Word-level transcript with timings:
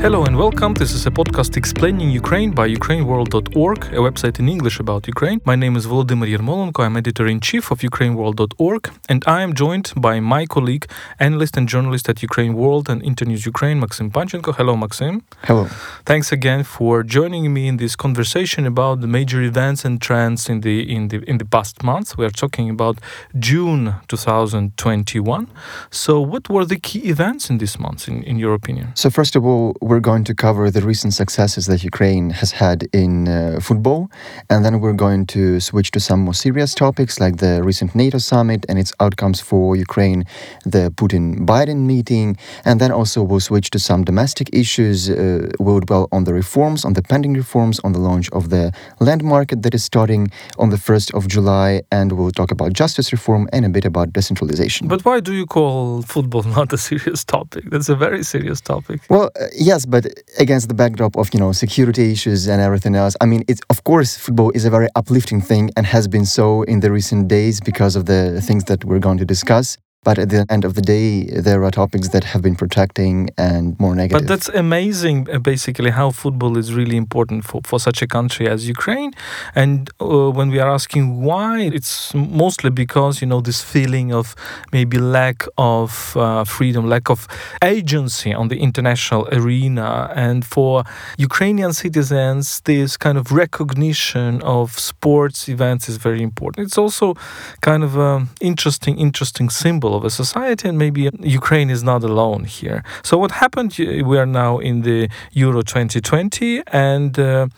Hello 0.00 0.24
and 0.24 0.34
welcome. 0.34 0.72
This 0.72 0.92
is 0.92 1.04
a 1.04 1.10
podcast 1.10 1.58
explaining 1.58 2.08
Ukraine 2.10 2.52
by 2.52 2.66
ukraineworld.org, 2.68 3.78
a 3.92 4.00
website 4.08 4.38
in 4.38 4.48
English 4.48 4.80
about 4.80 5.06
Ukraine. 5.06 5.42
My 5.44 5.56
name 5.56 5.76
is 5.76 5.86
Volodymyr 5.86 6.26
Yermolenko. 6.34 6.82
I'm 6.86 6.96
editor 6.96 7.26
in 7.26 7.38
chief 7.38 7.70
of 7.70 7.80
ukraineworld.org, 7.80 8.90
and 9.10 9.22
I 9.26 9.42
am 9.42 9.52
joined 9.52 9.92
by 9.94 10.18
my 10.18 10.46
colleague, 10.46 10.86
analyst 11.18 11.58
and 11.58 11.68
journalist 11.68 12.08
at 12.08 12.22
Ukraine 12.22 12.54
World 12.54 12.88
and 12.88 13.02
Internews 13.02 13.44
Ukraine, 13.44 13.78
Maxim 13.78 14.10
Panchenko. 14.10 14.54
Hello, 14.56 14.74
Maxim. 14.74 15.22
Hello. 15.42 15.64
Thanks 16.06 16.32
again 16.32 16.64
for 16.64 17.02
joining 17.02 17.52
me 17.52 17.68
in 17.68 17.76
this 17.76 17.94
conversation 17.94 18.64
about 18.64 19.02
the 19.02 19.06
major 19.18 19.42
events 19.42 19.84
and 19.84 20.00
trends 20.00 20.48
in 20.48 20.62
the 20.62 20.76
in 20.96 21.08
the 21.08 21.18
in 21.30 21.36
the 21.36 21.48
past 21.56 21.82
months. 21.82 22.16
We 22.16 22.24
are 22.24 22.36
talking 22.44 22.70
about 22.70 22.96
June 23.38 23.96
2021. 24.08 25.46
So, 25.90 26.22
what 26.22 26.48
were 26.48 26.64
the 26.64 26.80
key 26.88 27.02
events 27.14 27.50
in 27.50 27.58
this 27.58 27.78
month, 27.78 28.08
in, 28.08 28.22
in 28.22 28.38
your 28.38 28.54
opinion? 28.54 28.86
So, 28.94 29.10
first 29.10 29.36
of 29.36 29.44
all, 29.44 29.76
we're 29.90 29.98
going 29.98 30.22
to 30.22 30.34
cover 30.36 30.70
the 30.70 30.82
recent 30.82 31.12
successes 31.12 31.66
that 31.66 31.82
Ukraine 31.82 32.30
has 32.30 32.52
had 32.52 32.88
in 32.92 33.26
uh, 33.26 33.58
football, 33.60 34.08
and 34.48 34.64
then 34.64 34.78
we're 34.78 35.00
going 35.06 35.26
to 35.34 35.58
switch 35.58 35.90
to 35.90 35.98
some 35.98 36.20
more 36.20 36.32
serious 36.32 36.76
topics 36.76 37.18
like 37.18 37.38
the 37.38 37.60
recent 37.64 37.92
NATO 37.96 38.18
summit 38.18 38.64
and 38.68 38.78
its 38.78 38.92
outcomes 39.00 39.40
for 39.40 39.74
Ukraine, 39.74 40.20
the 40.64 40.92
Putin 41.00 41.44
Biden 41.44 41.80
meeting, 41.92 42.36
and 42.64 42.80
then 42.80 42.92
also 42.92 43.20
we'll 43.24 43.46
switch 43.50 43.68
to 43.70 43.80
some 43.80 44.04
domestic 44.04 44.48
issues. 44.52 45.10
Uh, 45.10 45.50
we'll 45.58 45.80
dwell 45.80 46.06
on 46.12 46.22
the 46.22 46.34
reforms, 46.34 46.84
on 46.84 46.92
the 46.92 47.02
pending 47.02 47.34
reforms, 47.34 47.80
on 47.82 47.90
the 47.90 47.98
launch 47.98 48.30
of 48.30 48.50
the 48.50 48.72
land 49.00 49.24
market 49.24 49.62
that 49.64 49.74
is 49.74 49.82
starting 49.82 50.30
on 50.56 50.70
the 50.70 50.76
1st 50.76 51.14
of 51.14 51.26
July, 51.26 51.82
and 51.90 52.12
we'll 52.12 52.30
talk 52.30 52.52
about 52.52 52.72
justice 52.74 53.10
reform 53.10 53.48
and 53.52 53.64
a 53.64 53.68
bit 53.68 53.84
about 53.84 54.12
decentralization. 54.12 54.86
But 54.86 55.04
why 55.04 55.18
do 55.18 55.32
you 55.32 55.46
call 55.46 56.02
football 56.02 56.42
not 56.58 56.72
a 56.72 56.78
serious 56.78 57.24
topic? 57.24 57.64
That's 57.72 57.88
a 57.88 57.96
very 57.96 58.22
serious 58.22 58.60
topic. 58.60 59.00
Well, 59.10 59.30
uh, 59.34 59.46
yes 59.58 59.79
yes, 59.80 59.86
but 59.86 60.06
against 60.38 60.68
the 60.68 60.74
backdrop 60.74 61.16
of 61.16 61.32
you 61.32 61.40
know 61.40 61.52
security 61.52 62.12
issues 62.12 62.48
and 62.48 62.60
everything 62.60 62.94
else, 62.94 63.16
I 63.20 63.26
mean, 63.26 63.42
it's 63.48 63.60
of 63.70 63.82
course 63.84 64.16
football 64.16 64.50
is 64.54 64.64
a 64.64 64.70
very 64.70 64.88
uplifting 64.94 65.40
thing 65.40 65.70
and 65.76 65.86
has 65.86 66.08
been 66.08 66.26
so 66.26 66.64
in 66.64 66.80
the 66.80 66.90
recent 66.90 67.28
days 67.28 67.60
because 67.60 67.96
of 67.96 68.04
the 68.04 68.40
things 68.40 68.64
that 68.64 68.84
we're 68.84 69.00
going 69.00 69.18
to 69.18 69.24
discuss. 69.24 69.76
But 70.02 70.18
at 70.18 70.30
the 70.30 70.46
end 70.48 70.64
of 70.64 70.72
the 70.76 70.80
day, 70.80 71.24
there 71.26 71.62
are 71.62 71.70
topics 71.70 72.08
that 72.08 72.24
have 72.24 72.40
been 72.40 72.56
protecting 72.56 73.28
and 73.36 73.78
more 73.78 73.94
negative. 73.94 74.22
But 74.22 74.28
that's 74.28 74.48
amazing, 74.48 75.28
uh, 75.30 75.38
basically, 75.40 75.90
how 75.90 76.10
football 76.10 76.56
is 76.56 76.72
really 76.72 76.96
important 76.96 77.44
for, 77.44 77.60
for 77.64 77.78
such 77.78 78.00
a 78.00 78.06
country 78.06 78.48
as 78.48 78.66
Ukraine. 78.66 79.12
And 79.54 79.90
uh, 80.00 80.30
when 80.30 80.48
we 80.48 80.58
are 80.58 80.70
asking 80.70 81.20
why, 81.20 81.60
it's 81.60 82.14
mostly 82.14 82.70
because, 82.70 83.20
you 83.20 83.26
know, 83.26 83.42
this 83.42 83.60
feeling 83.62 84.10
of 84.10 84.34
maybe 84.72 84.96
lack 84.96 85.44
of 85.58 86.16
uh, 86.16 86.44
freedom, 86.44 86.88
lack 86.88 87.10
of 87.10 87.28
agency 87.62 88.32
on 88.32 88.48
the 88.48 88.58
international 88.58 89.28
arena. 89.32 90.10
And 90.16 90.46
for 90.46 90.82
Ukrainian 91.18 91.74
citizens, 91.74 92.62
this 92.62 92.96
kind 92.96 93.18
of 93.18 93.32
recognition 93.32 94.40
of 94.40 94.78
sports 94.78 95.46
events 95.46 95.90
is 95.90 95.98
very 95.98 96.22
important. 96.22 96.68
It's 96.68 96.78
also 96.78 97.16
kind 97.60 97.84
of 97.84 97.98
an 97.98 98.30
interesting, 98.40 98.96
interesting 98.96 99.50
symbol 99.50 99.89
of 99.94 100.04
a 100.04 100.10
society, 100.10 100.68
and 100.68 100.78
maybe 100.78 101.10
Ukraine 101.20 101.70
is 101.70 101.82
not 101.82 102.02
alone 102.04 102.44
here. 102.44 102.82
So, 103.02 103.18
what 103.18 103.32
happened? 103.32 103.76
We 103.78 104.18
are 104.18 104.26
now 104.26 104.58
in 104.58 104.82
the 104.82 105.08
Euro 105.32 105.62
2020, 105.62 106.62
and 106.72 107.18
uh, 107.18 107.48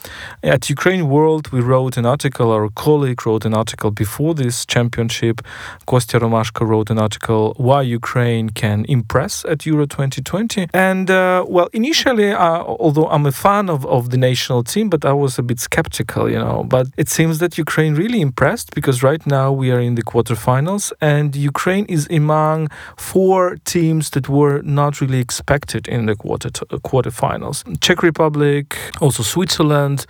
at 0.42 0.68
Ukraine 0.68 1.08
World, 1.08 1.48
we 1.52 1.60
wrote 1.60 1.96
an 1.96 2.06
article. 2.06 2.50
Our 2.52 2.68
colleague 2.70 3.24
wrote 3.26 3.44
an 3.44 3.54
article 3.54 3.90
before 3.90 4.34
this 4.34 4.66
championship. 4.66 5.40
Kostya 5.86 6.20
Romashko 6.20 6.66
wrote 6.66 6.90
an 6.90 6.98
article 6.98 7.54
why 7.56 7.82
Ukraine 7.82 8.50
can 8.50 8.84
impress 8.88 9.44
at 9.44 9.66
Euro 9.66 9.86
2020. 9.86 10.68
And 10.72 11.10
uh, 11.10 11.44
well, 11.48 11.68
initially, 11.72 12.32
uh, 12.32 12.62
although 12.62 13.08
I'm 13.08 13.26
a 13.26 13.32
fan 13.32 13.68
of, 13.68 13.84
of 13.86 14.10
the 14.10 14.16
national 14.16 14.62
team, 14.64 14.88
but 14.88 15.04
I 15.04 15.12
was 15.12 15.38
a 15.38 15.42
bit 15.42 15.60
skeptical, 15.60 16.30
you 16.30 16.38
know. 16.38 16.64
But 16.64 16.86
it 16.96 17.08
seems 17.08 17.38
that 17.38 17.58
Ukraine 17.58 17.94
really 17.94 18.20
impressed 18.20 18.74
because 18.74 19.02
right 19.02 19.24
now 19.26 19.52
we 19.52 19.70
are 19.70 19.80
in 19.80 19.94
the 19.94 20.02
quarterfinals, 20.02 20.92
and 21.00 21.34
Ukraine 21.36 21.86
is 21.86 22.06
in 22.06 22.21
among 22.22 22.68
four 22.96 23.56
teams 23.64 24.10
that 24.10 24.28
were 24.28 24.62
not 24.62 25.00
really 25.00 25.20
expected 25.20 25.88
in 25.88 26.06
the 26.06 26.16
quarter 26.16 26.50
uh, 26.70 26.78
quarterfinals. 26.88 27.64
Czech 27.80 28.02
Republic, 28.02 28.76
also 29.00 29.22
Switzerland, 29.22 30.06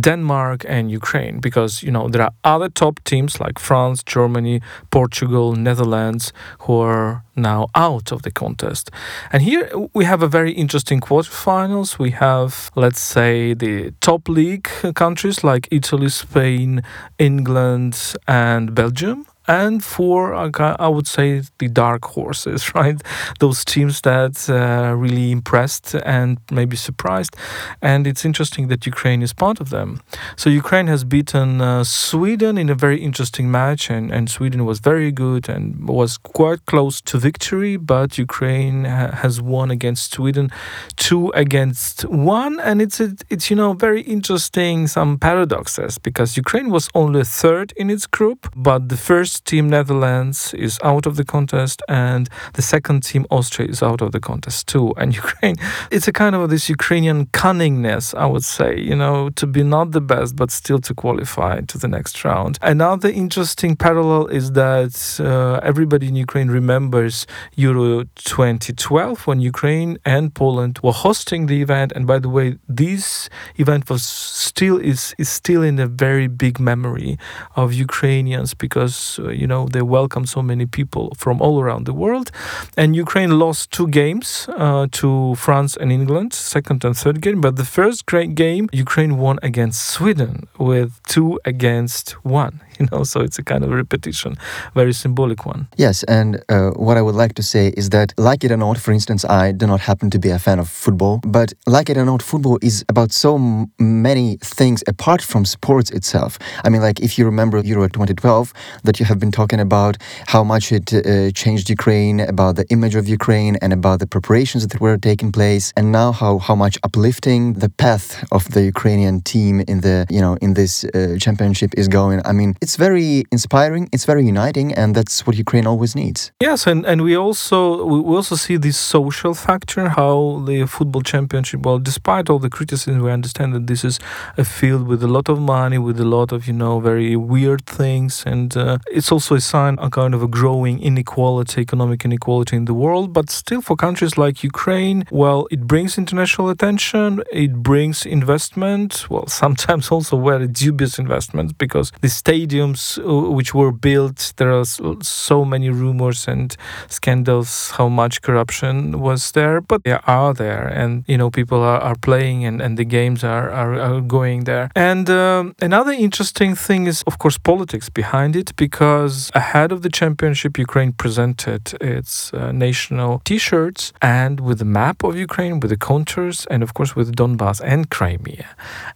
Denmark, 0.00 0.64
and 0.68 0.90
Ukraine, 1.00 1.40
because 1.40 1.86
you 1.86 1.92
know 1.92 2.08
there 2.08 2.22
are 2.22 2.34
other 2.54 2.70
top 2.70 2.94
teams 3.04 3.40
like 3.44 3.58
France, 3.58 4.02
Germany, 4.14 4.60
Portugal, 4.90 5.46
Netherlands, 5.68 6.32
who 6.64 6.74
are 6.80 7.22
now 7.34 7.66
out 7.74 8.12
of 8.12 8.22
the 8.22 8.30
contest. 8.30 8.90
And 9.32 9.42
here 9.42 9.68
we 9.94 10.04
have 10.04 10.22
a 10.22 10.28
very 10.28 10.52
interesting 10.52 11.00
quarterfinals. 11.00 11.98
We 11.98 12.10
have, 12.12 12.70
let's 12.74 13.00
say, 13.00 13.54
the 13.54 13.92
top 14.00 14.28
league 14.28 14.68
countries 14.94 15.44
like 15.44 15.68
Italy, 15.70 16.08
Spain, 16.08 16.82
England, 17.18 18.14
and 18.26 18.74
Belgium 18.74 19.26
and 19.48 19.82
for 19.82 20.34
I 20.34 20.88
would 20.88 21.06
say 21.06 21.42
the 21.58 21.68
dark 21.68 22.04
horses, 22.04 22.74
right? 22.74 23.00
Those 23.40 23.64
teams 23.64 24.00
that 24.02 24.48
uh, 24.48 24.94
really 24.94 25.30
impressed 25.30 25.94
and 25.94 26.38
maybe 26.50 26.76
surprised. 26.76 27.36
And 27.82 28.06
it's 28.06 28.24
interesting 28.24 28.68
that 28.68 28.86
Ukraine 28.86 29.22
is 29.22 29.32
part 29.32 29.60
of 29.60 29.70
them. 29.70 30.00
So 30.36 30.50
Ukraine 30.50 30.88
has 30.88 31.04
beaten 31.04 31.60
uh, 31.60 31.84
Sweden 31.84 32.58
in 32.58 32.68
a 32.70 32.74
very 32.74 32.98
interesting 33.00 33.50
match, 33.50 33.90
and, 33.90 34.10
and 34.10 34.28
Sweden 34.30 34.64
was 34.64 34.78
very 34.80 35.12
good 35.12 35.48
and 35.48 35.88
was 35.88 36.18
quite 36.18 36.64
close 36.66 37.00
to 37.02 37.18
victory. 37.18 37.76
But 37.76 38.18
Ukraine 38.18 38.84
ha- 38.84 39.12
has 39.22 39.40
won 39.40 39.70
against 39.70 40.12
Sweden, 40.12 40.50
two 40.96 41.30
against 41.30 42.04
one, 42.04 42.58
and 42.60 42.82
it's 42.82 43.00
a, 43.00 43.14
it's 43.30 43.50
you 43.50 43.56
know 43.56 43.72
very 43.72 44.02
interesting 44.02 44.86
some 44.86 45.18
paradoxes 45.18 45.98
because 45.98 46.36
Ukraine 46.36 46.70
was 46.70 46.88
only 46.94 47.24
third 47.24 47.72
in 47.76 47.90
its 47.90 48.06
group, 48.06 48.50
but 48.54 48.88
the 48.88 48.96
first 48.96 49.35
team 49.40 49.68
Netherlands 49.68 50.54
is 50.54 50.78
out 50.82 51.06
of 51.06 51.16
the 51.16 51.24
contest, 51.24 51.82
and 51.88 52.28
the 52.54 52.62
second 52.62 53.02
team 53.02 53.26
Austria 53.30 53.68
is 53.68 53.82
out 53.82 54.00
of 54.00 54.12
the 54.12 54.20
contest 54.20 54.68
too. 54.68 54.92
And 54.96 55.14
Ukraine, 55.24 55.56
it's 55.90 56.08
a 56.08 56.12
kind 56.12 56.34
of 56.34 56.50
this 56.50 56.68
Ukrainian 56.68 57.26
cunningness, 57.26 58.14
I 58.14 58.26
would 58.26 58.44
say, 58.44 58.78
you 58.78 58.96
know, 58.96 59.30
to 59.30 59.46
be 59.46 59.62
not 59.62 59.92
the 59.92 60.00
best 60.00 60.36
but 60.36 60.50
still 60.50 60.78
to 60.80 60.94
qualify 60.94 61.60
to 61.60 61.78
the 61.78 61.88
next 61.88 62.24
round. 62.24 62.58
Another 62.62 63.08
interesting 63.08 63.76
parallel 63.76 64.26
is 64.26 64.52
that 64.52 64.94
uh, 65.20 65.60
everybody 65.62 66.08
in 66.08 66.16
Ukraine 66.16 66.48
remembers 66.48 67.26
Euro 67.56 68.04
2012 68.14 69.26
when 69.26 69.40
Ukraine 69.40 69.98
and 70.04 70.34
Poland 70.34 70.78
were 70.82 70.92
hosting 70.92 71.46
the 71.46 71.60
event. 71.62 71.92
And 71.92 72.06
by 72.06 72.18
the 72.18 72.28
way, 72.28 72.58
this 72.68 73.28
event 73.56 73.88
was 73.90 74.02
still 74.04 74.78
is 74.78 75.14
is 75.18 75.28
still 75.28 75.62
in 75.62 75.78
a 75.78 75.86
very 75.86 76.28
big 76.28 76.58
memory 76.58 77.18
of 77.54 77.72
Ukrainians 77.72 78.54
because 78.54 79.18
uh, 79.18 79.25
you 79.30 79.46
know 79.46 79.66
they 79.68 79.82
welcome 79.82 80.26
so 80.26 80.42
many 80.42 80.66
people 80.66 81.12
from 81.16 81.40
all 81.40 81.60
around 81.60 81.86
the 81.86 81.92
world. 81.92 82.30
And 82.76 82.94
Ukraine 82.94 83.38
lost 83.38 83.70
two 83.70 83.88
games 83.88 84.48
uh, 84.56 84.86
to 84.92 85.34
France 85.36 85.76
and 85.76 85.92
England, 85.92 86.32
second 86.32 86.84
and 86.84 86.96
third 86.96 87.20
game. 87.20 87.40
But 87.40 87.56
the 87.56 87.64
first 87.64 88.06
great 88.06 88.34
game, 88.34 88.68
Ukraine 88.72 89.16
won 89.18 89.38
against 89.42 89.82
Sweden 89.82 90.48
with 90.58 91.00
two 91.04 91.40
against 91.44 92.12
one. 92.24 92.60
you 92.80 92.86
know 92.90 93.04
so 93.04 93.20
it's 93.20 93.38
a 93.38 93.42
kind 93.42 93.64
of 93.64 93.70
repetition 93.70 94.36
very 94.74 94.92
symbolic 94.92 95.46
one. 95.46 95.68
Yes 95.76 96.02
and 96.04 96.42
uh, 96.48 96.70
what 96.70 96.96
i 96.96 97.02
would 97.02 97.14
like 97.14 97.34
to 97.34 97.42
say 97.42 97.72
is 97.76 97.90
that 97.90 98.12
like 98.16 98.44
it 98.44 98.50
or 98.50 98.56
not 98.56 98.78
for 98.78 98.92
instance 98.92 99.24
i 99.24 99.52
do 99.52 99.66
not 99.66 99.80
happen 99.80 100.10
to 100.10 100.18
be 100.18 100.30
a 100.30 100.38
fan 100.38 100.58
of 100.58 100.68
football 100.68 101.20
but 101.24 101.52
like 101.66 101.88
it 101.90 101.96
or 101.96 102.04
not 102.04 102.22
football 102.22 102.58
is 102.62 102.84
about 102.88 103.12
so 103.12 103.38
many 103.78 104.36
things 104.42 104.82
apart 104.86 105.22
from 105.22 105.44
sports 105.44 105.90
itself. 105.90 106.38
I 106.64 106.68
mean 106.70 106.82
like 106.82 107.00
if 107.00 107.18
you 107.18 107.24
remember 107.24 107.58
euro 107.58 107.88
2012 107.88 108.52
that 108.84 108.98
you 109.00 109.06
have 109.06 109.18
been 109.18 109.32
talking 109.32 109.60
about 109.60 109.96
how 110.26 110.42
much 110.44 110.72
it 110.72 110.92
uh, 110.92 111.30
changed 111.32 111.68
ukraine 111.70 112.20
about 112.20 112.56
the 112.56 112.66
image 112.70 112.94
of 112.94 113.08
ukraine 113.08 113.56
and 113.62 113.72
about 113.72 113.98
the 114.00 114.06
preparations 114.06 114.66
that 114.66 114.80
were 114.80 114.96
taking 114.96 115.30
place 115.32 115.72
and 115.76 115.92
now 115.92 116.12
how 116.12 116.38
how 116.38 116.54
much 116.54 116.78
uplifting 116.82 117.54
the 117.54 117.68
path 117.68 118.24
of 118.32 118.42
the 118.54 118.62
ukrainian 118.62 119.20
team 119.32 119.60
in 119.72 119.80
the 119.80 120.06
you 120.10 120.20
know 120.20 120.34
in 120.40 120.54
this 120.54 120.84
uh, 120.84 121.16
championship 121.18 121.70
is 121.76 121.88
going. 121.88 122.20
I 122.24 122.32
mean 122.32 122.54
it's 122.66 122.74
very 122.74 123.22
inspiring, 123.30 123.88
it's 123.92 124.06
very 124.12 124.24
uniting, 124.26 124.74
and 124.80 124.88
that's 124.96 125.24
what 125.24 125.34
Ukraine 125.36 125.68
always 125.72 125.92
needs. 125.94 126.32
Yes, 126.48 126.66
and, 126.66 126.80
and 126.90 126.98
we 127.08 127.14
also 127.26 127.58
we 127.92 128.16
also 128.20 128.34
see 128.34 128.56
this 128.56 128.76
social 128.96 129.34
factor, 129.34 129.82
how 130.00 130.42
the 130.48 130.66
football 130.66 131.04
championship. 131.12 131.60
Well, 131.64 131.78
despite 131.78 132.24
all 132.30 132.40
the 132.46 132.50
criticism, 132.58 133.00
we 133.06 133.12
understand 133.20 133.54
that 133.54 133.68
this 133.72 133.82
is 133.90 133.96
a 134.36 134.44
field 134.44 134.82
with 134.90 135.00
a 135.04 135.10
lot 135.16 135.26
of 135.28 135.38
money, 135.38 135.78
with 135.78 135.98
a 136.00 136.08
lot 136.18 136.28
of 136.32 136.48
you 136.48 136.54
know 136.62 136.74
very 136.80 137.14
weird 137.34 137.62
things, 137.80 138.24
and 138.26 138.50
uh, 138.56 138.78
it's 138.96 139.10
also 139.14 139.36
a 139.36 139.40
sign 139.52 139.74
a 139.88 139.88
kind 139.88 140.12
of 140.12 140.20
a 140.28 140.30
growing 140.38 140.76
inequality, 140.90 141.60
economic 141.60 142.04
inequality 142.04 142.56
in 142.56 142.64
the 142.64 142.74
world. 142.84 143.12
But 143.12 143.26
still, 143.30 143.62
for 143.68 143.76
countries 143.76 144.14
like 144.24 144.42
Ukraine, 144.42 144.98
well, 145.22 145.46
it 145.54 145.62
brings 145.72 145.98
international 145.98 146.48
attention, 146.54 147.22
it 147.44 147.52
brings 147.70 148.04
investment. 148.18 148.90
Well, 149.08 149.28
sometimes 149.44 149.84
also 149.94 150.14
very 150.30 150.48
dubious 150.48 150.98
investments 150.98 151.52
because 151.64 151.92
the 152.00 152.08
stadium 152.08 152.55
stadiums 152.56 152.98
uh, 152.98 153.30
which 153.30 153.54
were 153.54 153.72
built, 153.72 154.32
there 154.36 154.52
are 154.52 154.64
so 155.02 155.44
many 155.44 155.70
rumors 155.70 156.28
and 156.28 156.56
scandals 156.88 157.72
how 157.72 157.88
much 157.88 158.22
corruption 158.22 159.00
was 159.00 159.32
there, 159.32 159.60
but 159.60 159.84
they 159.84 159.98
are 160.06 160.34
there, 160.34 160.66
and 160.66 161.04
you 161.06 161.18
know 161.18 161.30
people 161.30 161.62
are, 161.62 161.80
are 161.80 161.96
playing 161.96 162.44
and, 162.44 162.60
and 162.60 162.78
the 162.78 162.84
games 162.84 163.24
are, 163.24 163.50
are, 163.50 163.78
are 163.80 164.00
going 164.00 164.44
there. 164.44 164.70
And 164.74 165.08
um, 165.10 165.54
another 165.60 165.92
interesting 165.92 166.54
thing 166.54 166.86
is, 166.86 167.02
of 167.06 167.18
course, 167.18 167.38
politics 167.38 167.88
behind 167.88 168.36
it, 168.36 168.54
because 168.56 169.30
ahead 169.34 169.72
of 169.72 169.82
the 169.82 169.90
championship, 169.90 170.58
Ukraine 170.58 170.92
presented 170.92 171.74
its 171.80 172.32
uh, 172.32 172.52
national 172.52 173.20
T-shirts 173.24 173.92
and 174.02 174.40
with 174.40 174.58
the 174.58 174.64
map 174.64 175.04
of 175.04 175.16
Ukraine, 175.16 175.60
with 175.60 175.70
the 175.70 175.76
contours, 175.76 176.46
and 176.50 176.62
of 176.62 176.74
course 176.74 176.96
with 176.96 177.14
Donbass 177.16 177.60
and 177.64 177.90
Crimea. 177.90 178.48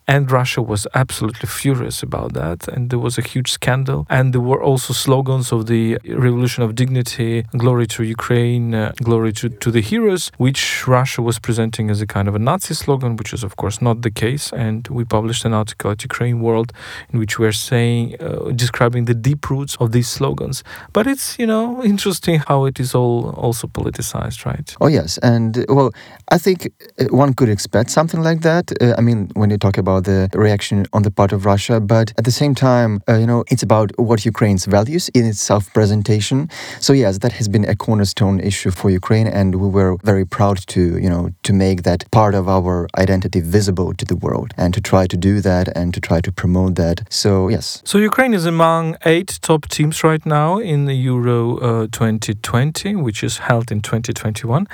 And 0.07 0.31
Russia 0.31 0.63
was 0.63 0.87
absolutely 0.95 1.49
furious 1.49 2.03
about 2.03 2.33
that, 2.35 2.69
and 2.69 2.91
there 2.91 2.99
was 2.99 3.19
a 3.19 3.23
huge 3.23 3.50
scandal. 3.51 4.07
And 4.09 4.33
there 4.33 4.41
were 4.41 4.63
also 4.63 4.93
slogans 4.93 5.53
of 5.53 5.67
the 5.67 5.99
Revolution 6.07 6.63
of 6.63 6.75
Dignity, 6.75 7.45
glory 7.57 7.87
to 7.89 8.03
Ukraine, 8.03 8.75
uh, 8.75 8.93
glory 9.03 9.33
to, 9.35 9.49
to 9.49 9.71
the 9.71 9.81
heroes, 9.81 10.31
which 10.39 10.87
Russia 10.87 11.23
was 11.23 11.39
presenting 11.39 11.91
as 11.91 12.01
a 12.01 12.07
kind 12.07 12.29
of 12.29 12.35
a 12.35 12.39
Nazi 12.39 12.75
slogan, 12.75 13.17
which 13.17 13.33
is 13.33 13.43
of 13.45 13.57
course 13.57 13.83
not 13.83 14.03
the 14.03 14.11
case. 14.11 14.53
And 14.53 14.87
we 14.89 15.05
published 15.05 15.45
an 15.45 15.55
article 15.55 15.91
at 15.91 16.03
Ukraine 16.03 16.41
World 16.41 16.73
in 17.13 17.19
which 17.19 17.39
we're 17.39 17.53
saying, 17.53 18.17
uh, 18.21 18.51
describing 18.53 19.05
the 19.07 19.15
deep 19.15 19.51
roots 19.51 19.77
of 19.77 19.93
these 19.93 20.09
slogans. 20.09 20.63
But 20.93 21.07
it's, 21.07 21.39
you 21.39 21.47
know, 21.47 21.83
interesting 21.83 22.41
how 22.49 22.65
it 22.65 22.79
is 22.81 22.95
all 22.95 23.31
also 23.31 23.67
politicized, 23.67 24.45
right? 24.45 24.75
Oh, 24.81 24.89
yes. 24.89 25.19
And 25.19 25.65
well, 25.69 25.91
I 26.31 26.39
think 26.39 26.73
uh, 26.99 27.05
one 27.11 27.35
could 27.35 27.49
expect 27.49 27.91
something 27.91 28.23
like 28.23 28.41
that. 28.43 28.73
Uh, 28.81 28.95
I 28.97 29.01
mean, 29.01 29.31
when 29.35 29.51
you 29.51 29.59
talk 29.59 29.79
about 29.79 30.05
the 30.05 30.29
reaction 30.35 30.87
on 30.93 31.03
the 31.03 31.11
part 31.11 31.33
of 31.33 31.45
Russia, 31.45 31.81
but 31.81 32.13
at 32.19 32.25
the 32.25 32.31
same 32.31 32.55
time, 32.55 33.03
uh, 33.09 33.17
you 33.17 33.27
know, 33.27 33.40
it's 33.49 33.63
about 33.63 33.91
what 33.99 34.25
Ukraine's 34.25 34.67
values 34.67 35.09
in 35.11 35.27
its 35.27 35.41
self 35.41 35.73
presentation. 35.73 36.49
So, 36.81 36.93
yes, 36.93 37.19
that 37.19 37.33
has 37.33 37.49
been 37.49 37.65
a 37.65 37.77
cornerstone 37.77 38.41
issue 38.41 38.71
for 38.71 38.91
Ukraine. 38.91 39.27
And 39.27 39.55
we 39.57 39.69
were 39.69 39.97
very 40.05 40.25
proud 40.25 40.59
to, 40.69 40.99
you 40.99 41.09
know, 41.09 41.31
to 41.43 41.53
make 41.53 41.83
that 41.83 42.11
part 42.11 42.35
of 42.35 42.49
our 42.49 42.89
identity 42.99 43.41
visible 43.41 43.95
to 43.95 44.05
the 44.05 44.17
world 44.17 44.53
and 44.57 44.75
to 44.75 44.81
try 44.81 45.07
to 45.07 45.17
do 45.17 45.41
that 45.41 45.69
and 45.77 45.95
to 45.95 46.01
try 46.01 46.21
to 46.21 46.33
promote 46.33 46.75
that. 46.77 47.03
So, 47.11 47.49
yes. 47.49 47.83
So, 47.85 47.99
Ukraine 47.99 48.35
is 48.35 48.47
among 48.47 48.97
eight 49.05 49.39
top 49.43 49.69
teams 49.69 50.05
right 50.05 50.25
now 50.25 50.59
in 50.59 50.85
the 50.85 50.95
Euro 50.95 51.59
uh, 51.59 51.87
2020, 51.93 52.97
which 52.97 53.23
is 53.23 53.39
held 53.39 53.71
in 53.71 53.81
2021. 53.81 54.67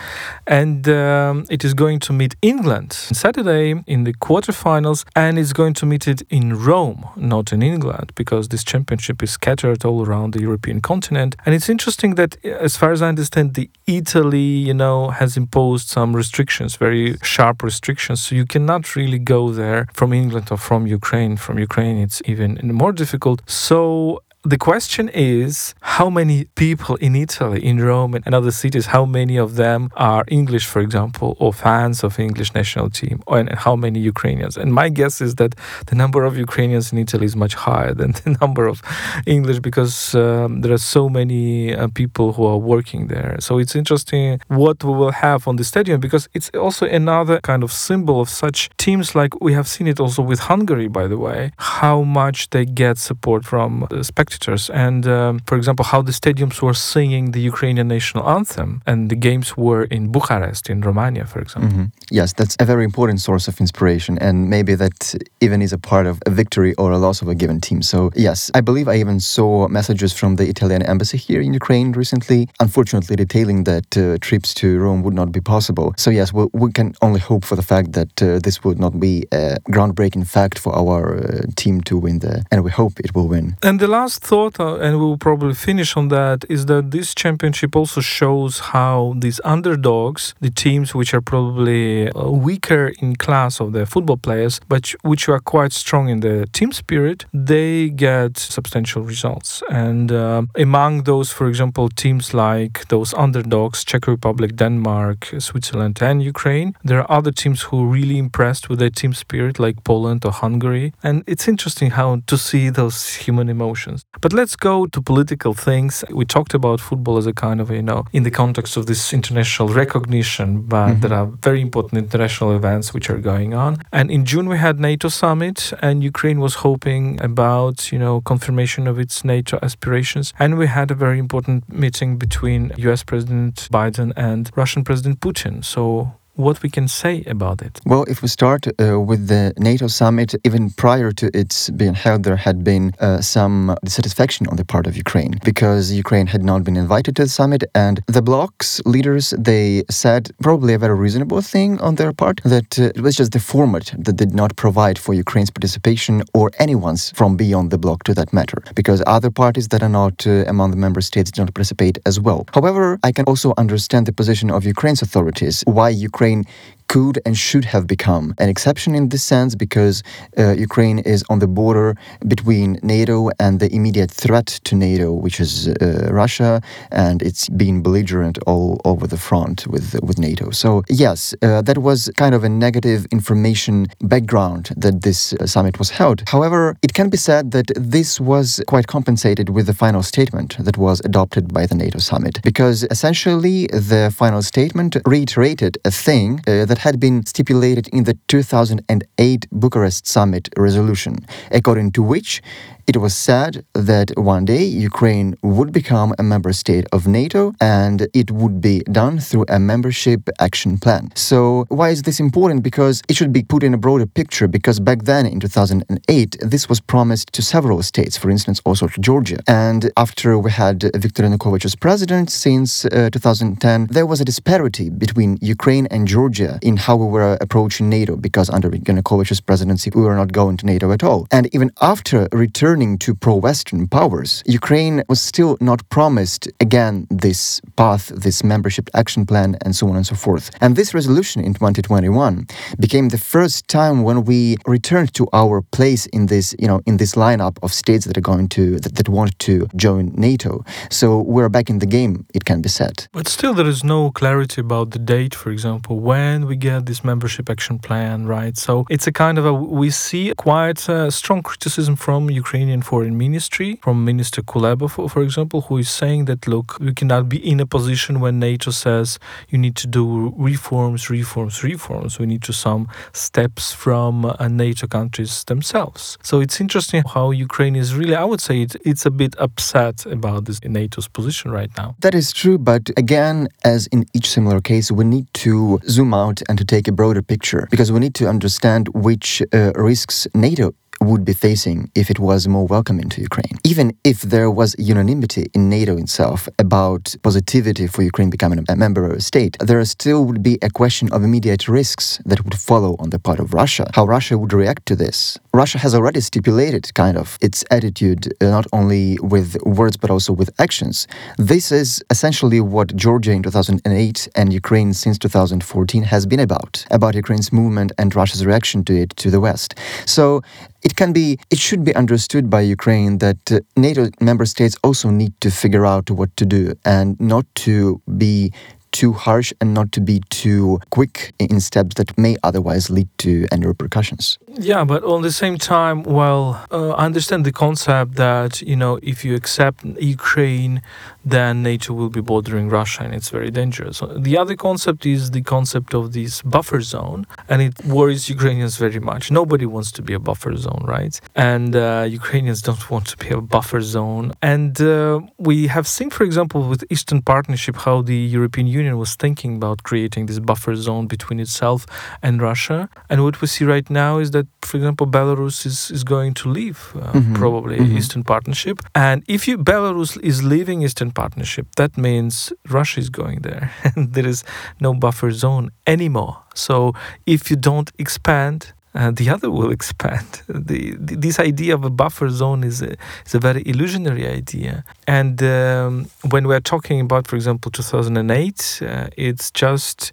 And 0.47 0.89
um, 0.89 1.47
it 1.51 1.65
is 1.65 1.75
going 1.75 2.01
to 2.01 2.13
meet 2.13 2.37
England 2.43 2.93
Saturday 2.93 3.83
in 3.87 4.05
the 4.05 4.15
quarterfinals, 4.15 5.05
and 5.15 5.39
it's 5.39 5.53
going 5.53 5.75
to 5.75 5.87
meet 5.87 6.07
it 6.09 6.23
in 6.31 6.65
Rome, 6.65 7.09
not 7.17 7.53
in 7.53 7.63
England, 7.63 8.13
because 8.15 8.49
this 8.57 8.65
championship 8.65 9.23
is 9.23 9.33
scattered 9.33 9.85
all 9.85 10.01
around 10.07 10.33
the 10.33 10.41
European 10.41 10.81
continent. 10.81 11.37
And 11.45 11.55
it's 11.55 11.69
interesting 11.69 12.15
that, 12.15 12.43
as 12.69 12.75
far 12.81 12.91
as 12.91 13.03
I 13.03 13.09
understand, 13.15 13.53
the 13.53 13.69
Italy, 13.87 14.51
you 14.69 14.73
know, 14.83 15.11
has 15.11 15.37
imposed 15.37 15.87
some 15.89 16.17
restrictions, 16.17 16.77
very 16.77 17.19
sharp 17.23 17.63
restrictions. 17.63 18.19
So 18.23 18.35
you 18.35 18.47
cannot 18.47 18.97
really 18.97 19.19
go 19.19 19.43
there 19.63 19.83
from 19.93 20.15
England 20.15 20.47
or 20.51 20.57
from 20.57 20.87
Ukraine. 20.87 21.37
From 21.37 21.59
Ukraine, 21.59 21.99
it's 21.99 22.23
even 22.25 22.51
more 22.83 22.93
difficult. 22.93 23.39
So 23.47 24.23
the 24.47 24.59
question 24.59 25.09
is 25.09 25.75
how 25.81 26.09
many 26.09 26.45
people 26.55 26.95
in 26.97 27.17
Italy, 27.17 27.65
in 27.65 27.81
Rome, 27.81 28.15
and 28.15 28.33
other 28.33 28.53
cities, 28.53 28.87
how 28.87 29.05
many 29.05 29.37
of 29.37 29.57
them 29.57 29.91
are 29.97 30.25
English, 30.29 30.67
for 30.67 30.81
example, 30.81 31.37
or 31.41 31.53
fans 31.53 32.05
of 32.05 32.21
English 32.21 32.55
national 32.55 32.91
team, 32.91 33.23
and 33.27 33.53
how 33.65 33.75
many 33.75 33.99
Ukrainians? 33.99 34.57
And 34.57 34.73
my 34.73 34.89
guess 34.89 35.21
is 35.21 35.35
that 35.37 35.57
the 35.87 35.97
number 35.97 36.25
of 36.25 36.39
Ukrainians 36.39 36.93
in 36.93 36.99
Italy 36.99 37.27
is 37.27 37.35
much 37.35 37.55
higher 37.55 37.93
than 37.93 38.13
the 38.13 38.37
number 38.41 38.69
of 38.69 38.83
English 39.27 39.59
because 39.59 40.15
um, 40.15 40.61
there 40.61 40.73
are 40.73 40.85
so 40.97 41.09
many 41.09 41.75
uh, 41.75 41.89
people 41.89 42.33
who 42.35 42.47
are 42.47 42.59
working 42.75 43.09
there. 43.09 43.37
So 43.41 43.59
it's 43.59 43.75
interesting 43.75 44.41
what 44.47 44.85
we 44.85 44.93
will 44.93 45.17
have 45.27 45.49
on 45.49 45.57
the 45.57 45.65
stadium 45.65 45.99
because 45.99 46.29
it's 46.35 46.51
also 46.51 46.87
another 46.87 47.41
kind 47.41 47.65
of 47.65 47.73
symbol 47.73 48.21
of 48.21 48.29
such 48.29 48.71
teams 48.77 49.17
like 49.17 49.33
we 49.41 49.55
have 49.55 49.67
seen 49.67 49.89
it 49.89 49.99
also 49.99 50.23
with 50.23 50.41
Hungary, 50.53 50.87
by 50.87 51.09
the 51.09 51.19
way, 51.19 51.51
how 51.59 52.03
much 52.03 52.51
they 52.51 52.65
get 52.65 52.99
support 52.99 53.45
from 53.45 53.89
the 53.91 54.05
spectators 54.05 54.36
And 54.71 55.07
um, 55.07 55.41
for 55.47 55.57
example, 55.57 55.85
how 55.85 56.03
the 56.03 56.13
stadiums 56.13 56.63
were 56.63 56.75
singing 56.75 57.33
the 57.33 57.41
Ukrainian 57.41 57.89
national 57.89 58.29
anthem, 58.29 58.83
and 58.87 59.11
the 59.11 59.17
games 59.17 59.57
were 59.57 59.85
in 59.85 60.13
Bucharest, 60.13 60.71
in 60.71 60.81
Romania, 60.81 61.27
for 61.27 61.41
example. 61.41 61.71
Mm-hmm. 61.71 61.85
Yes, 62.11 62.33
that's 62.33 62.57
a 62.61 62.65
very 62.65 62.85
important 62.85 63.21
source 63.21 63.49
of 63.49 63.61
inspiration, 63.61 64.19
and 64.19 64.37
maybe 64.51 64.75
that 64.75 65.15
even 65.41 65.63
is 65.63 65.73
a 65.73 65.79
part 65.79 66.07
of 66.07 66.15
a 66.27 66.31
victory 66.31 66.75
or 66.75 66.93
a 66.93 66.99
loss 66.99 67.23
of 67.23 67.29
a 67.29 67.35
given 67.35 67.61
team. 67.61 67.83
So, 67.83 68.11
yes, 68.15 68.51
I 68.55 68.61
believe 68.61 68.89
I 68.89 68.97
even 68.97 69.21
saw 69.21 69.69
messages 69.69 70.13
from 70.13 70.37
the 70.37 70.47
Italian 70.49 70.83
embassy 70.83 71.19
here 71.19 71.41
in 71.41 71.53
Ukraine 71.53 71.93
recently, 71.93 72.49
unfortunately 72.61 73.17
detailing 73.17 73.65
that 73.65 73.97
uh, 73.97 74.19
trips 74.21 74.55
to 74.55 74.79
Rome 74.79 75.03
would 75.03 75.15
not 75.15 75.33
be 75.33 75.41
possible. 75.41 75.95
So, 75.97 76.11
yes, 76.11 76.33
we, 76.33 76.47
we 76.53 76.73
can 76.73 76.95
only 77.03 77.21
hope 77.21 77.45
for 77.45 77.57
the 77.57 77.63
fact 77.63 77.93
that 77.93 78.23
uh, 78.23 78.39
this 78.47 78.63
would 78.65 78.79
not 78.79 79.01
be 79.01 79.25
a 79.33 79.57
groundbreaking 79.71 80.27
fact 80.27 80.59
for 80.59 80.75
our 80.75 81.17
uh, 81.17 81.43
team 81.57 81.81
to 81.83 81.97
win 81.99 82.19
there, 82.21 82.43
and 82.51 82.65
we 82.65 82.71
hope 82.71 83.01
it 83.01 83.15
will 83.15 83.29
win. 83.29 83.57
And 83.63 83.81
the 83.81 83.89
last 83.89 84.23
thought, 84.27 84.59
uh, 84.59 84.85
and 84.85 84.93
we 85.01 85.05
will 85.11 85.23
probably 85.29 85.55
finish 85.55 85.97
on 85.97 86.09
that, 86.09 86.45
is 86.49 86.67
that 86.67 86.91
this 86.91 87.15
championship 87.15 87.77
also 87.77 88.01
shows 88.01 88.53
how 88.75 89.15
these 89.25 89.41
underdogs, 89.45 90.35
the 90.41 90.51
teams 90.51 90.95
which 90.99 91.15
are 91.15 91.21
probably 91.21 92.11
uh, 92.11 92.31
weaker 92.49 92.93
in 93.03 93.15
class 93.27 93.61
of 93.61 93.69
the 93.73 93.87
football 93.87 94.17
players, 94.17 94.61
but 94.69 94.85
which 95.03 95.29
are 95.29 95.39
quite 95.55 95.73
strong 95.73 96.09
in 96.09 96.21
the 96.21 96.47
team 96.53 96.73
spirit, 96.73 97.19
they 97.33 97.89
get 97.91 98.37
substantial 98.37 99.03
results. 99.03 99.63
And 99.71 100.11
uh, 100.11 100.43
among 100.57 101.05
those, 101.05 101.29
for 101.31 101.47
example, 101.47 101.89
teams 101.89 102.35
like 102.35 102.89
those 102.89 103.15
underdogs, 103.15 103.85
Czech 103.85 104.07
Republic, 104.09 104.57
Denmark, 104.57 105.21
Switzerland, 105.39 106.03
and 106.03 106.23
Ukraine, 106.23 106.75
there 106.83 106.99
are 107.03 107.11
other 107.19 107.33
teams 107.43 107.63
who 107.63 107.85
are 107.85 107.91
really 107.99 108.19
impressed 108.19 108.69
with 108.69 108.79
their 108.81 108.91
team 109.01 109.13
spirit, 109.15 109.59
like 109.59 109.85
Poland 109.85 110.25
or 110.25 110.33
Hungary. 110.33 110.93
And 111.03 111.23
it's 111.27 111.47
interesting 111.47 111.91
how 111.93 112.09
to 112.27 112.37
see 112.37 112.71
those 112.71 112.99
human 113.25 113.49
emotions. 113.49 114.05
But 114.21 114.33
let's 114.33 114.57
go 114.57 114.87
to 114.87 115.01
political 115.01 115.55
things. 115.55 116.05
We 116.11 116.25
talked 116.25 116.55
about 116.55 116.81
football 116.81 117.17
as 117.19 117.27
a 117.27 117.33
kind 117.33 117.61
of, 117.61 117.71
you 117.71 117.83
know, 117.83 118.05
in 118.13 118.23
the 118.23 118.31
context 118.31 118.77
of 118.77 118.87
this 118.87 119.13
international 119.13 119.69
recognition, 119.69 120.63
but 120.63 120.87
mm-hmm. 120.87 121.01
there 121.01 121.13
are 121.13 121.27
very 121.27 121.61
important 121.61 121.99
international 121.99 122.55
events 122.55 122.95
which 122.95 123.11
are 123.11 123.19
going 123.19 123.55
on. 123.55 123.79
And 123.93 124.11
in 124.11 124.25
June 124.25 124.49
we 124.49 124.59
had 124.59 124.81
NATO 124.81 125.09
summit 125.09 125.73
and 125.83 126.03
Ukraine 126.03 126.41
was 126.41 126.57
hoping 126.57 127.21
about, 127.21 127.93
you 127.93 127.99
know, 127.99 128.21
confirmation 128.21 128.87
of 128.87 128.99
its 128.99 129.25
NATO 129.25 129.59
aspirations. 129.63 130.33
And 130.39 130.59
we 130.59 130.67
had 130.67 130.91
a 130.91 130.95
very 130.95 131.19
important 131.19 131.69
meeting 131.69 132.17
between 132.17 132.73
US 132.79 133.03
President 133.03 133.69
Biden 133.73 134.13
and 134.17 134.51
Russian 134.57 134.85
President 134.85 135.21
Putin. 135.21 135.65
So 135.65 136.13
what 136.37 136.63
we 136.63 136.71
can 136.71 136.87
say 136.87 137.25
about 137.27 137.63
it? 137.63 137.81
Well, 137.85 138.05
if 138.05 138.23
we 138.23 138.29
start 138.29 138.67
uh, 138.67 139.01
with 139.01 139.29
the 139.29 139.53
NATO 139.59 139.87
summit, 139.89 140.35
even 140.45 140.71
prior 140.71 141.11
to 141.13 141.31
its 141.35 141.71
being 141.71 141.95
held, 141.95 142.23
there 142.23 142.37
had 142.37 142.63
been 142.63 142.93
uh, 143.01 143.21
some 143.21 143.77
dissatisfaction 143.85 144.47
on 144.49 144.57
the 144.57 144.65
part 144.65 144.87
of 144.87 144.97
Ukraine 144.97 145.35
because 145.45 145.93
Ukraine 145.93 146.27
had 146.27 146.45
not 146.45 146.63
been 146.63 146.77
invited 146.77 147.17
to 147.17 147.23
the 147.25 147.29
summit, 147.29 147.65
and 147.75 148.01
the 148.07 148.23
bloc's 148.23 148.81
leaders 148.85 149.35
they 149.39 149.83
said 149.91 150.31
probably 150.43 150.75
a 150.75 150.79
very 150.79 150.95
reasonable 150.95 151.41
thing 151.41 151.81
on 151.81 151.95
their 151.97 152.13
part 152.13 152.41
that 152.45 152.79
uh, 152.79 152.85
it 152.95 153.01
was 153.01 153.17
just 153.17 153.33
the 153.33 153.41
format 153.41 153.95
that 153.99 154.17
did 154.17 154.35
not 154.35 154.55
provide 154.57 154.99
for 154.99 155.15
Ukraine's 155.15 155.51
participation 155.51 156.23
or 156.35 156.51
anyone's 156.59 157.11
from 157.13 157.37
beyond 157.37 157.71
the 157.71 157.79
bloc 157.79 158.05
to 158.05 158.15
that 158.15 158.33
matter, 158.33 158.63
because 158.75 159.03
other 159.07 159.31
parties 159.31 159.69
that 159.69 159.83
are 159.83 159.95
not 160.03 160.27
uh, 160.27 160.45
among 160.47 160.71
the 160.71 160.77
member 160.77 161.01
states 161.01 161.31
did 161.31 161.41
not 161.41 161.55
participate 161.55 161.99
as 162.05 162.21
well. 162.21 162.47
However, 162.53 162.99
I 163.03 163.13
can 163.13 163.25
also 163.25 163.55
understand 163.57 164.07
the 164.07 164.13
position 164.13 164.51
of 164.51 164.65
Ukraine's 164.65 165.03
authorities 165.03 165.65
why 165.67 165.89
Ukraine 165.89 166.26
Ukraine 166.27 166.45
could 166.89 167.19
and 167.25 167.37
should 167.37 167.65
have 167.65 167.87
become 167.87 168.35
an 168.39 168.49
exception 168.49 168.95
in 168.95 169.09
this 169.09 169.23
sense 169.23 169.55
because 169.55 170.03
uh, 170.39 170.53
Ukraine 170.53 170.99
is 171.01 171.25
on 171.29 171.39
the 171.39 171.47
border 171.47 171.97
between 172.27 172.79
NATO 172.83 173.31
and 173.39 173.61
the 173.61 173.73
immediate 173.75 174.11
threat 174.11 174.47
to 174.65 174.75
NATO, 174.75 175.13
which 175.13 175.41
is 175.41 175.69
uh, 175.69 176.09
Russia, 176.11 176.61
and 176.91 177.23
it's 177.23 177.49
been 177.49 177.83
belligerent 177.83 178.39
all 178.47 178.81
over 178.85 179.07
the 179.07 179.19
front 179.29 179.67
with 179.67 179.97
with 180.03 180.19
NATO. 180.19 180.51
So 180.51 180.83
yes, 180.89 181.35
uh, 181.43 181.63
that 181.63 181.79
was 181.79 182.11
kind 182.17 182.35
of 182.35 182.45
a 182.45 182.49
negative 182.49 183.07
information 183.11 183.87
background 184.01 184.71
that 184.77 185.03
this 185.03 185.33
uh, 185.33 185.47
summit 185.47 185.79
was 185.79 185.91
held. 185.91 186.23
However, 186.29 186.77
it 186.83 186.93
can 186.95 187.09
be 187.09 187.17
said 187.17 187.51
that 187.51 187.69
this 187.77 188.21
was 188.21 188.63
quite 188.67 188.87
compensated 188.87 189.51
with 189.51 189.67
the 189.67 189.75
final 189.75 190.03
statement 190.03 190.57
that 190.59 190.77
was 190.77 191.01
adopted 191.05 191.53
by 191.53 191.67
the 191.67 191.75
NATO 191.75 191.99
summit 191.99 192.41
because 192.43 192.85
essentially 192.91 193.67
the 193.69 194.13
final 194.15 194.43
statement 194.43 194.97
reiterated 195.05 195.79
a 195.85 195.91
thing 195.91 196.41
uh, 196.47 196.65
that 196.65 196.76
that 196.77 196.83
had 196.83 197.01
been 197.01 197.25
stipulated 197.25 197.89
in 197.89 198.05
the 198.05 198.19
2008 198.29 199.47
Bucharest 199.51 200.07
Summit 200.07 200.49
resolution, 200.59 201.17
according 201.51 201.93
to 201.93 202.03
which 202.03 202.43
it 202.87 202.99
was 202.99 203.15
said 203.15 203.65
that 203.73 204.11
one 204.17 204.45
day 204.45 204.65
Ukraine 204.65 205.35
would 205.43 205.73
become 205.73 206.15
a 206.19 206.23
member 206.23 206.53
state 206.53 206.87
of 206.93 207.07
NATO 207.07 207.53
and 207.61 208.07
it 208.15 208.31
would 208.31 208.61
be 208.61 208.81
done 209.03 209.19
through 209.19 209.45
a 209.49 209.59
membership 209.59 210.29
action 210.39 210.79
plan. 210.79 211.11
So, 211.15 211.67
why 211.69 211.89
is 211.91 212.03
this 212.03 212.21
important? 212.21 212.63
Because 212.63 213.03
it 213.09 213.17
should 213.17 213.33
be 213.33 213.43
put 213.43 213.63
in 213.63 213.75
a 213.75 213.79
broader 213.79 214.07
picture. 214.07 214.47
Because 214.47 214.79
back 214.79 215.03
then 215.03 215.27
in 215.27 215.41
2008, 215.41 216.37
this 216.41 216.69
was 216.69 216.81
promised 216.81 217.33
to 217.33 217.43
several 217.43 217.83
states, 217.83 218.17
for 218.17 218.31
instance, 218.31 218.61
also 218.65 218.87
to 218.87 219.01
Georgia. 219.01 219.39
And 219.49 219.91
after 219.97 220.39
we 220.39 220.51
had 220.53 220.83
Viktor 220.95 221.25
Yanukovych 221.25 221.65
as 221.65 221.75
president 221.75 222.31
since 222.31 222.85
uh, 222.85 223.11
2010, 223.11 223.89
there 223.91 224.07
was 224.07 224.21
a 224.21 224.25
disparity 224.25 224.91
between 224.91 225.39
Ukraine 225.41 225.87
and 225.91 226.07
Georgia 226.07 226.59
in 226.63 226.77
how 226.77 226.95
we 226.97 227.07
were 227.07 227.37
approaching 227.41 227.89
NATO 227.89 228.17
because 228.17 228.49
under 228.49 228.71
Yanukovych's 228.71 229.41
presidency, 229.41 229.91
we 229.95 230.03
were 230.03 230.15
not 230.15 230.33
going 230.33 230.57
to 230.59 230.67
NATO 230.67 230.93
at 230.93 231.03
all. 231.03 231.27
And 231.33 231.53
even 231.55 231.71
after 231.81 232.29
returning 232.33 232.76
turning 232.77 232.99
to 232.99 233.15
pro 233.15 233.37
Western 233.37 233.89
powers, 233.89 234.43
Ukraine 234.45 235.03
was 235.09 235.19
still 235.19 235.57
not 235.61 235.81
promised 235.89 236.47
again 236.61 237.07
this 237.09 237.63
path, 237.77 238.09
this 238.09 238.45
membership 238.45 238.91
action 238.93 239.25
plan, 239.25 239.57
and 239.65 239.75
so 239.75 239.89
on 239.89 239.97
and 239.97 240.07
so 240.07 240.15
forth. 240.15 240.51
And 240.61 240.77
this 240.77 240.93
resolution 240.93 241.43
in 241.43 241.55
2021 241.55 242.47
became 242.79 243.09
the 243.09 243.23
first 243.35 243.67
time 243.69 244.03
when 244.03 244.25
we 244.25 244.57
returned 244.67 245.15
to 245.15 245.27
our 245.33 245.63
place 245.63 246.05
in 246.17 246.27
this, 246.27 246.55
you 246.59 246.69
know, 246.69 246.83
in 246.85 246.99
this 246.99 247.15
lineup 247.15 247.57
of 247.63 247.73
states 247.73 248.05
that 248.05 248.19
are 248.19 248.29
going 248.33 248.49
to 248.49 248.79
that, 248.81 248.95
that 248.97 249.09
want 249.09 249.39
to 249.39 249.67
join 249.75 250.13
NATO. 250.15 250.63
So 250.91 251.23
we're 251.23 251.49
back 251.49 251.71
in 251.71 251.79
the 251.79 251.87
game, 251.87 252.27
it 252.35 252.45
can 252.45 252.61
be 252.61 252.69
said. 252.69 253.09
But 253.13 253.27
still, 253.27 253.55
there 253.55 253.71
is 253.75 253.83
no 253.85 254.11
clarity 254.11 254.61
about 254.61 254.91
the 254.91 254.99
date, 254.99 255.35
for 255.35 255.51
example, 255.51 256.01
when 256.01 256.47
we 256.47 256.57
get 256.57 256.85
this 256.85 257.03
membership 257.03 257.49
action 257.49 257.79
plan, 257.79 258.27
right? 258.27 258.55
So 258.59 258.85
it's 258.91 259.07
a 259.07 259.13
kind 259.13 259.39
of 259.39 259.47
a 259.47 259.55
we 259.55 259.89
see 259.89 260.35
quite 260.37 260.79
strong 261.09 261.43
criticism 261.43 261.87
from 261.97 262.29
Ukraine 262.31 262.66
Foreign 262.83 263.17
Ministry, 263.17 263.79
from 263.83 264.05
Minister 264.05 264.43
Kuleba, 264.43 264.91
for, 264.91 265.09
for 265.09 265.23
example, 265.23 265.63
who 265.63 265.79
is 265.79 265.89
saying 265.89 266.27
that, 266.27 266.47
look, 266.47 266.79
we 266.81 266.93
cannot 266.93 267.29
be 267.29 267.39
in 267.39 267.61
a 267.61 267.67
position 267.67 268.21
when 268.21 268.39
NATO 268.39 268.71
says 268.71 269.19
you 269.49 269.59
need 269.59 269.77
to 269.77 269.87
do 269.87 270.33
reforms, 270.37 271.09
reforms, 271.11 271.63
reforms. 271.63 272.19
We 272.19 272.27
need 272.27 272.43
to 272.43 272.53
some 272.53 272.89
steps 273.13 273.73
from 273.73 274.25
uh, 274.25 274.49
NATO 274.49 274.87
countries 274.87 275.45
themselves. 275.45 276.19
So 276.23 276.41
it's 276.41 276.61
interesting 276.61 277.03
how 277.15 277.31
Ukraine 277.31 277.77
is 277.77 277.95
really, 277.95 278.15
I 278.15 278.25
would 278.25 278.41
say, 278.41 278.63
it, 278.63 278.77
it's 278.85 279.07
a 279.07 279.11
bit 279.11 279.35
upset 279.39 280.07
about 280.07 280.47
this 280.47 280.61
NATO's 280.65 281.09
position 281.09 281.51
right 281.51 281.71
now. 281.77 281.95
That 282.01 282.15
is 282.15 282.33
true, 282.33 282.59
but 282.59 282.91
again, 282.97 283.49
as 283.65 283.87
in 283.89 284.05
each 284.15 284.29
similar 284.31 284.61
case, 284.61 284.91
we 284.91 285.05
need 285.05 285.27
to 285.45 285.79
zoom 285.89 286.15
out 286.15 286.43
and 286.49 286.59
to 286.59 286.65
take 286.65 286.89
a 286.89 286.93
broader 286.93 287.23
picture 287.23 287.69
because 287.71 287.93
we 287.93 288.01
need 288.01 288.15
to 288.15 288.29
understand 288.29 288.89
which 288.89 289.43
uh, 289.53 289.73
risks 289.75 290.27
NATO 290.35 290.73
would 291.01 291.25
be 291.25 291.33
facing 291.33 291.91
if 291.95 292.11
it 292.11 292.19
was 292.19 292.49
more 292.49 292.67
welcoming 292.67 293.09
to 293.11 293.21
Ukraine. 293.21 293.59
Even 293.65 293.97
if 294.05 294.23
there 294.23 294.51
was 294.51 294.75
unanimity 294.79 295.47
in 295.55 295.69
NATO 295.69 295.97
itself 295.97 296.49
about 296.59 297.15
positivity 297.23 297.87
for 297.87 298.03
Ukraine 298.03 298.31
becoming 298.31 298.65
a 298.69 298.77
member 298.77 299.05
of 299.05 299.13
a 299.13 299.21
state, 299.21 299.57
there 299.61 299.85
still 299.85 300.25
would 300.25 300.43
be 300.43 300.59
a 300.63 300.71
question 300.71 301.13
of 301.13 301.23
immediate 301.23 301.69
risks 301.69 302.21
that 302.25 302.43
would 302.45 302.59
follow 302.59 302.97
on 302.99 303.11
the 303.11 303.19
part 303.19 303.41
of 303.41 303.55
Russia, 303.55 303.91
how 303.95 304.05
Russia 304.05 304.39
would 304.39 304.53
react 304.53 304.87
to 304.87 304.97
this. 304.97 305.39
Russia 305.53 305.79
has 305.79 305.95
already 305.95 306.21
stipulated 306.21 306.93
kind 306.95 307.17
of 307.17 307.39
its 307.41 307.65
attitude 307.71 308.33
uh, 308.41 308.47
not 308.51 308.67
only 308.73 309.19
with 309.23 309.57
words 309.65 309.97
but 309.97 310.11
also 310.11 310.33
with 310.33 310.51
actions. 310.59 311.07
This 311.39 311.73
is 311.73 312.03
essentially 312.11 312.61
what 312.61 312.95
Georgia 312.95 313.33
in 313.33 313.43
2008 313.43 314.29
and 314.35 314.53
Ukraine 314.53 314.93
since 314.93 315.19
2014 315.19 316.03
has 316.03 316.27
been 316.27 316.41
about, 316.41 316.85
about 316.91 317.15
Ukraine's 317.15 317.53
movement 317.53 317.93
and 317.99 318.15
Russia's 318.15 318.45
reaction 318.45 318.85
to 318.85 318.95
it 319.03 319.11
to 319.17 319.31
the 319.31 319.41
West. 319.41 319.75
So 320.05 320.43
it 320.87 320.95
can 320.95 321.13
be, 321.13 321.37
it 321.51 321.59
should 321.59 321.83
be 321.83 321.93
understood 321.97 322.49
by 322.49 322.61
Ukraine 322.61 323.19
that 323.19 323.43
uh, 323.51 323.59
NATO 323.77 324.03
member 324.21 324.47
states 324.47 324.77
also 324.85 325.11
need 325.11 325.33
to 325.41 325.51
figure 325.51 325.85
out 325.85 326.07
what 326.11 326.31
to 326.37 326.45
do 326.47 326.63
and 326.85 327.19
not 327.19 327.45
to 327.67 328.01
be 328.17 328.53
too 328.93 329.13
harsh 329.13 329.53
and 329.61 329.75
not 329.75 329.91
to 329.93 330.01
be 330.01 330.23
too 330.31 330.79
quick 330.91 331.35
in 331.39 331.61
steps 331.61 331.97
that 331.97 332.17
may 332.17 332.37
otherwise 332.43 332.89
lead 332.89 333.09
to 333.19 333.47
any 333.53 333.67
repercussions. 333.67 334.39
Yeah, 334.71 334.85
but 334.85 335.03
on 335.05 335.23
the 335.23 335.33
same 335.33 335.59
time, 335.59 336.03
well, 336.05 336.65
uh, 336.71 336.91
I 336.91 337.05
understand 337.05 337.45
the 337.45 337.53
concept 337.53 338.15
that 338.15 338.63
you 338.63 338.77
know 338.77 338.99
if 339.03 339.25
you 339.25 339.35
accept 339.35 339.85
Ukraine, 340.19 340.83
then 341.27 341.65
NATO 341.65 341.93
will 341.93 342.09
be 342.09 342.21
bordering 342.21 342.69
Russia, 342.69 343.03
and 343.03 343.13
it's 343.13 343.31
very 343.31 343.51
dangerous. 343.51 344.01
The 344.29 344.39
other 344.39 344.55
concept 344.55 345.05
is 345.05 345.33
the 345.33 345.43
concept 345.43 345.93
of 345.93 346.13
this 346.13 346.41
buffer 346.43 346.81
zone, 346.81 347.27
and 347.49 347.61
it 347.61 347.85
worries 347.85 348.29
Ukrainians 348.29 348.77
very 348.77 349.01
much. 349.01 349.33
Nobody 349.33 349.67
wants 349.67 349.91
to 349.97 350.03
be 350.03 350.15
a 350.15 350.21
buffer 350.21 350.55
zone, 350.57 350.85
right? 350.87 351.21
And 351.35 351.75
uh, 351.75 352.07
Ukrainians 352.09 352.63
don't 352.63 352.91
want 352.93 353.07
to 353.09 353.17
be 353.17 353.31
a 353.31 353.41
buffer 353.41 353.81
zone. 353.81 354.27
And 354.41 354.81
uh, 354.81 355.21
we 355.37 355.67
have 355.67 355.89
seen, 355.89 356.11
for 356.11 356.23
example, 356.23 356.61
with 356.69 356.85
Eastern 356.91 357.21
Partnership, 357.23 357.77
how 357.87 358.03
the 358.03 358.21
European 358.39 358.69
Union 358.69 358.97
was 358.97 359.17
thinking 359.17 359.57
about 359.57 359.83
creating 359.83 360.27
this 360.27 360.39
buffer 360.39 360.77
zone 360.77 361.09
between 361.09 361.41
itself 361.41 361.87
and 362.23 362.41
Russia. 362.41 362.89
And 363.11 363.25
what 363.25 363.41
we 363.41 363.49
see 363.49 363.65
right 363.65 363.89
now 363.91 364.19
is 364.19 364.31
that 364.31 364.47
for 364.67 364.77
example, 364.77 365.07
Belarus 365.07 365.65
is, 365.65 365.91
is 365.91 366.03
going 366.05 366.35
to 366.35 366.49
leave 366.49 366.93
uh, 366.97 367.13
mm-hmm. 367.13 367.35
probably 367.35 367.79
mm-hmm. 367.79 367.97
Eastern 367.97 368.25
Partnership. 368.25 368.81
And 368.95 369.23
if 369.29 369.47
you 369.49 369.57
Belarus 369.59 370.21
is 370.23 370.43
leaving 370.43 370.83
Eastern 370.83 371.13
Partnership, 371.23 371.67
that 371.77 371.93
means 371.97 372.53
Russia 372.69 373.01
is 373.01 373.11
going 373.11 373.39
there, 373.49 373.73
and 373.95 374.13
there 374.15 374.29
is 374.35 374.45
no 374.81 374.91
buffer 374.95 375.31
zone 375.33 375.71
anymore. 375.87 376.37
So 376.55 376.93
if 377.27 377.51
you 377.51 377.57
don't 377.57 377.91
expand, 377.99 378.73
uh, 378.97 379.11
the 379.11 379.29
other 379.35 379.51
will 379.51 379.71
expand. 379.71 380.43
The, 380.49 380.97
the, 380.99 381.17
this 381.17 381.39
idea 381.39 381.75
of 381.75 381.85
a 381.85 381.91
buffer 381.91 382.31
zone 382.31 382.65
is 382.65 382.83
a, 382.83 382.97
is 383.27 383.35
a 383.35 383.39
very 383.39 383.63
illusionary 383.67 384.27
idea. 384.27 384.85
And 385.07 385.43
um, 385.43 386.07
when 386.31 386.49
we're 386.49 386.61
talking 386.61 387.01
about, 387.01 387.29
for 387.29 387.37
example, 387.37 387.71
2008, 387.71 388.83
uh, 388.83 389.09
it's 389.17 389.51
just 389.51 390.13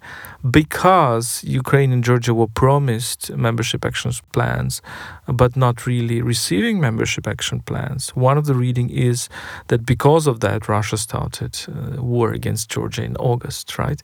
because 0.50 1.42
Ukraine 1.44 1.92
and 1.92 2.04
Georgia 2.04 2.34
were 2.34 2.48
promised 2.48 3.34
membership 3.34 3.84
actions 3.84 4.20
plans, 4.32 4.82
but 5.26 5.56
not 5.56 5.86
really 5.86 6.22
receiving 6.22 6.80
membership 6.80 7.26
action 7.26 7.60
plans. 7.60 8.10
One 8.10 8.38
of 8.38 8.46
the 8.46 8.54
reading 8.54 8.90
is 8.90 9.28
that 9.68 9.86
because 9.86 10.26
of 10.26 10.40
that, 10.40 10.68
Russia 10.68 10.96
started 10.96 11.58
uh, 11.68 12.02
war 12.02 12.32
against 12.32 12.70
Georgia 12.70 13.02
in 13.02 13.16
August, 13.16 13.78
right? 13.78 14.00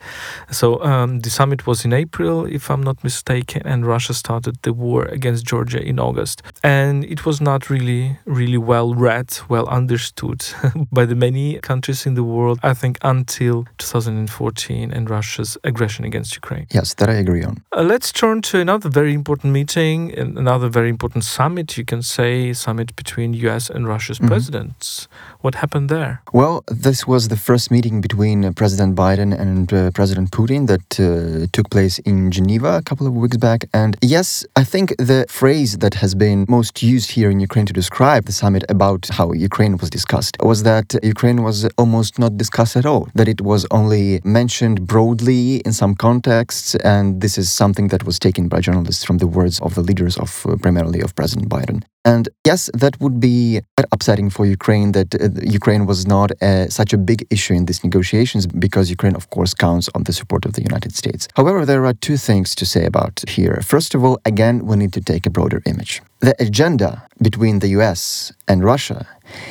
So 0.50 0.82
um, 0.82 1.20
the 1.20 1.30
summit 1.30 1.66
was 1.66 1.84
in 1.84 1.92
April, 1.92 2.46
if 2.46 2.70
I'm 2.70 2.82
not 2.82 3.02
mistaken, 3.04 3.62
and 3.64 3.86
Russia 3.86 4.14
started 4.14 4.58
the 4.62 4.72
war 4.72 5.04
against 5.04 5.44
Georgia 5.44 5.82
in 5.82 5.98
August. 5.98 6.42
And 6.62 7.04
it 7.04 7.26
was 7.26 7.40
not 7.40 7.70
really, 7.70 8.18
really 8.24 8.58
well 8.58 8.94
read, 8.94 9.38
well 9.48 9.66
understood 9.68 10.44
by 10.92 11.04
the 11.04 11.14
many 11.14 11.58
countries 11.60 12.06
in 12.06 12.14
the 12.14 12.24
world, 12.24 12.58
I 12.62 12.74
think, 12.74 12.98
until 13.02 13.66
2014 13.78 14.92
and 14.92 15.10
Russia's 15.10 15.58
aggression 15.64 16.04
against 16.04 16.34
Ukraine. 16.34 16.66
Yes, 16.70 16.94
that 16.94 17.08
I 17.08 17.14
agree 17.14 17.44
on. 17.44 17.62
Uh, 17.76 17.82
let's 17.82 18.12
turn 18.12 18.42
to 18.42 18.60
another 18.60 18.88
very 18.88 19.14
important 19.14 19.52
meeting, 19.52 20.16
another 20.18 20.68
very 20.68 20.88
important 20.88 21.09
summit, 21.20 21.76
you 21.76 21.84
can 21.84 22.02
say, 22.02 22.52
summit 22.52 22.94
between 22.94 23.34
US 23.48 23.68
and 23.68 23.86
Russia's 23.86 24.18
mm-hmm. 24.18 24.28
presidents. 24.28 25.08
What 25.40 25.54
happened 25.56 25.88
there? 25.88 26.22
Well, 26.32 26.62
this 26.68 27.06
was 27.06 27.28
the 27.28 27.36
first 27.36 27.70
meeting 27.70 28.00
between 28.00 28.44
uh, 28.44 28.52
President 28.52 28.94
Biden 28.94 29.30
and 29.44 29.72
uh, 29.72 29.90
President 29.90 30.30
Putin 30.30 30.66
that 30.66 30.88
uh, 31.00 31.46
took 31.52 31.70
place 31.70 31.98
in 32.00 32.30
Geneva 32.30 32.76
a 32.76 32.82
couple 32.82 33.06
of 33.06 33.14
weeks 33.14 33.36
back. 33.36 33.64
And 33.72 33.96
yes, 34.02 34.44
I 34.56 34.64
think 34.64 34.94
the 34.98 35.26
phrase 35.28 35.78
that 35.78 35.94
has 35.94 36.14
been 36.14 36.44
most 36.48 36.82
used 36.82 37.10
here 37.12 37.30
in 37.30 37.40
Ukraine 37.40 37.66
to 37.66 37.72
describe 37.72 38.24
the 38.26 38.32
summit 38.32 38.64
about 38.68 39.08
how 39.10 39.32
Ukraine 39.32 39.76
was 39.78 39.90
discussed 39.90 40.36
was 40.40 40.62
that 40.62 40.94
Ukraine 41.02 41.42
was 41.42 41.58
almost 41.78 42.18
not 42.18 42.36
discussed 42.36 42.76
at 42.76 42.86
all, 42.86 43.08
that 43.14 43.28
it 43.28 43.40
was 43.40 43.66
only 43.70 44.20
mentioned 44.24 44.86
broadly 44.86 45.56
in 45.66 45.72
some 45.72 45.94
contexts. 45.94 46.74
And 46.76 47.20
this 47.20 47.38
is 47.38 47.50
something 47.50 47.88
that 47.88 48.04
was 48.04 48.18
taken 48.18 48.48
by 48.48 48.60
journalists 48.60 49.04
from 49.04 49.18
the 49.18 49.26
words 49.26 49.58
of 49.60 49.74
the 49.74 49.82
leaders 49.82 50.16
of 50.18 50.46
uh, 50.46 50.56
primarily 50.56 50.99
of 51.00 51.14
President 51.14 51.48
Biden. 51.48 51.82
And 52.04 52.28
yes, 52.46 52.70
that 52.72 52.98
would 53.00 53.20
be 53.20 53.60
upsetting 53.92 54.30
for 54.30 54.46
Ukraine 54.46 54.92
that 54.92 55.14
uh, 55.14 55.28
Ukraine 55.42 55.84
was 55.84 56.06
not 56.06 56.30
uh, 56.40 56.68
such 56.68 56.94
a 56.94 56.98
big 56.98 57.26
issue 57.30 57.54
in 57.54 57.66
these 57.66 57.84
negotiations 57.84 58.46
because 58.46 58.88
Ukraine, 58.88 59.14
of 59.14 59.28
course, 59.28 59.52
counts 59.52 59.88
on 59.94 60.04
the 60.04 60.12
support 60.12 60.46
of 60.46 60.54
the 60.54 60.62
United 60.62 60.92
States. 60.96 61.28
However, 61.36 61.66
there 61.66 61.84
are 61.84 61.92
two 61.92 62.16
things 62.16 62.54
to 62.54 62.64
say 62.64 62.86
about 62.86 63.22
here. 63.28 63.60
First 63.62 63.94
of 63.94 64.02
all, 64.02 64.18
again, 64.24 64.64
we 64.64 64.76
need 64.76 64.94
to 64.94 65.02
take 65.02 65.26
a 65.26 65.30
broader 65.30 65.60
image. 65.66 66.00
The 66.20 66.34
agenda 66.38 67.06
between 67.20 67.58
the 67.58 67.68
US 67.78 68.32
and 68.48 68.64
Russia 68.64 69.06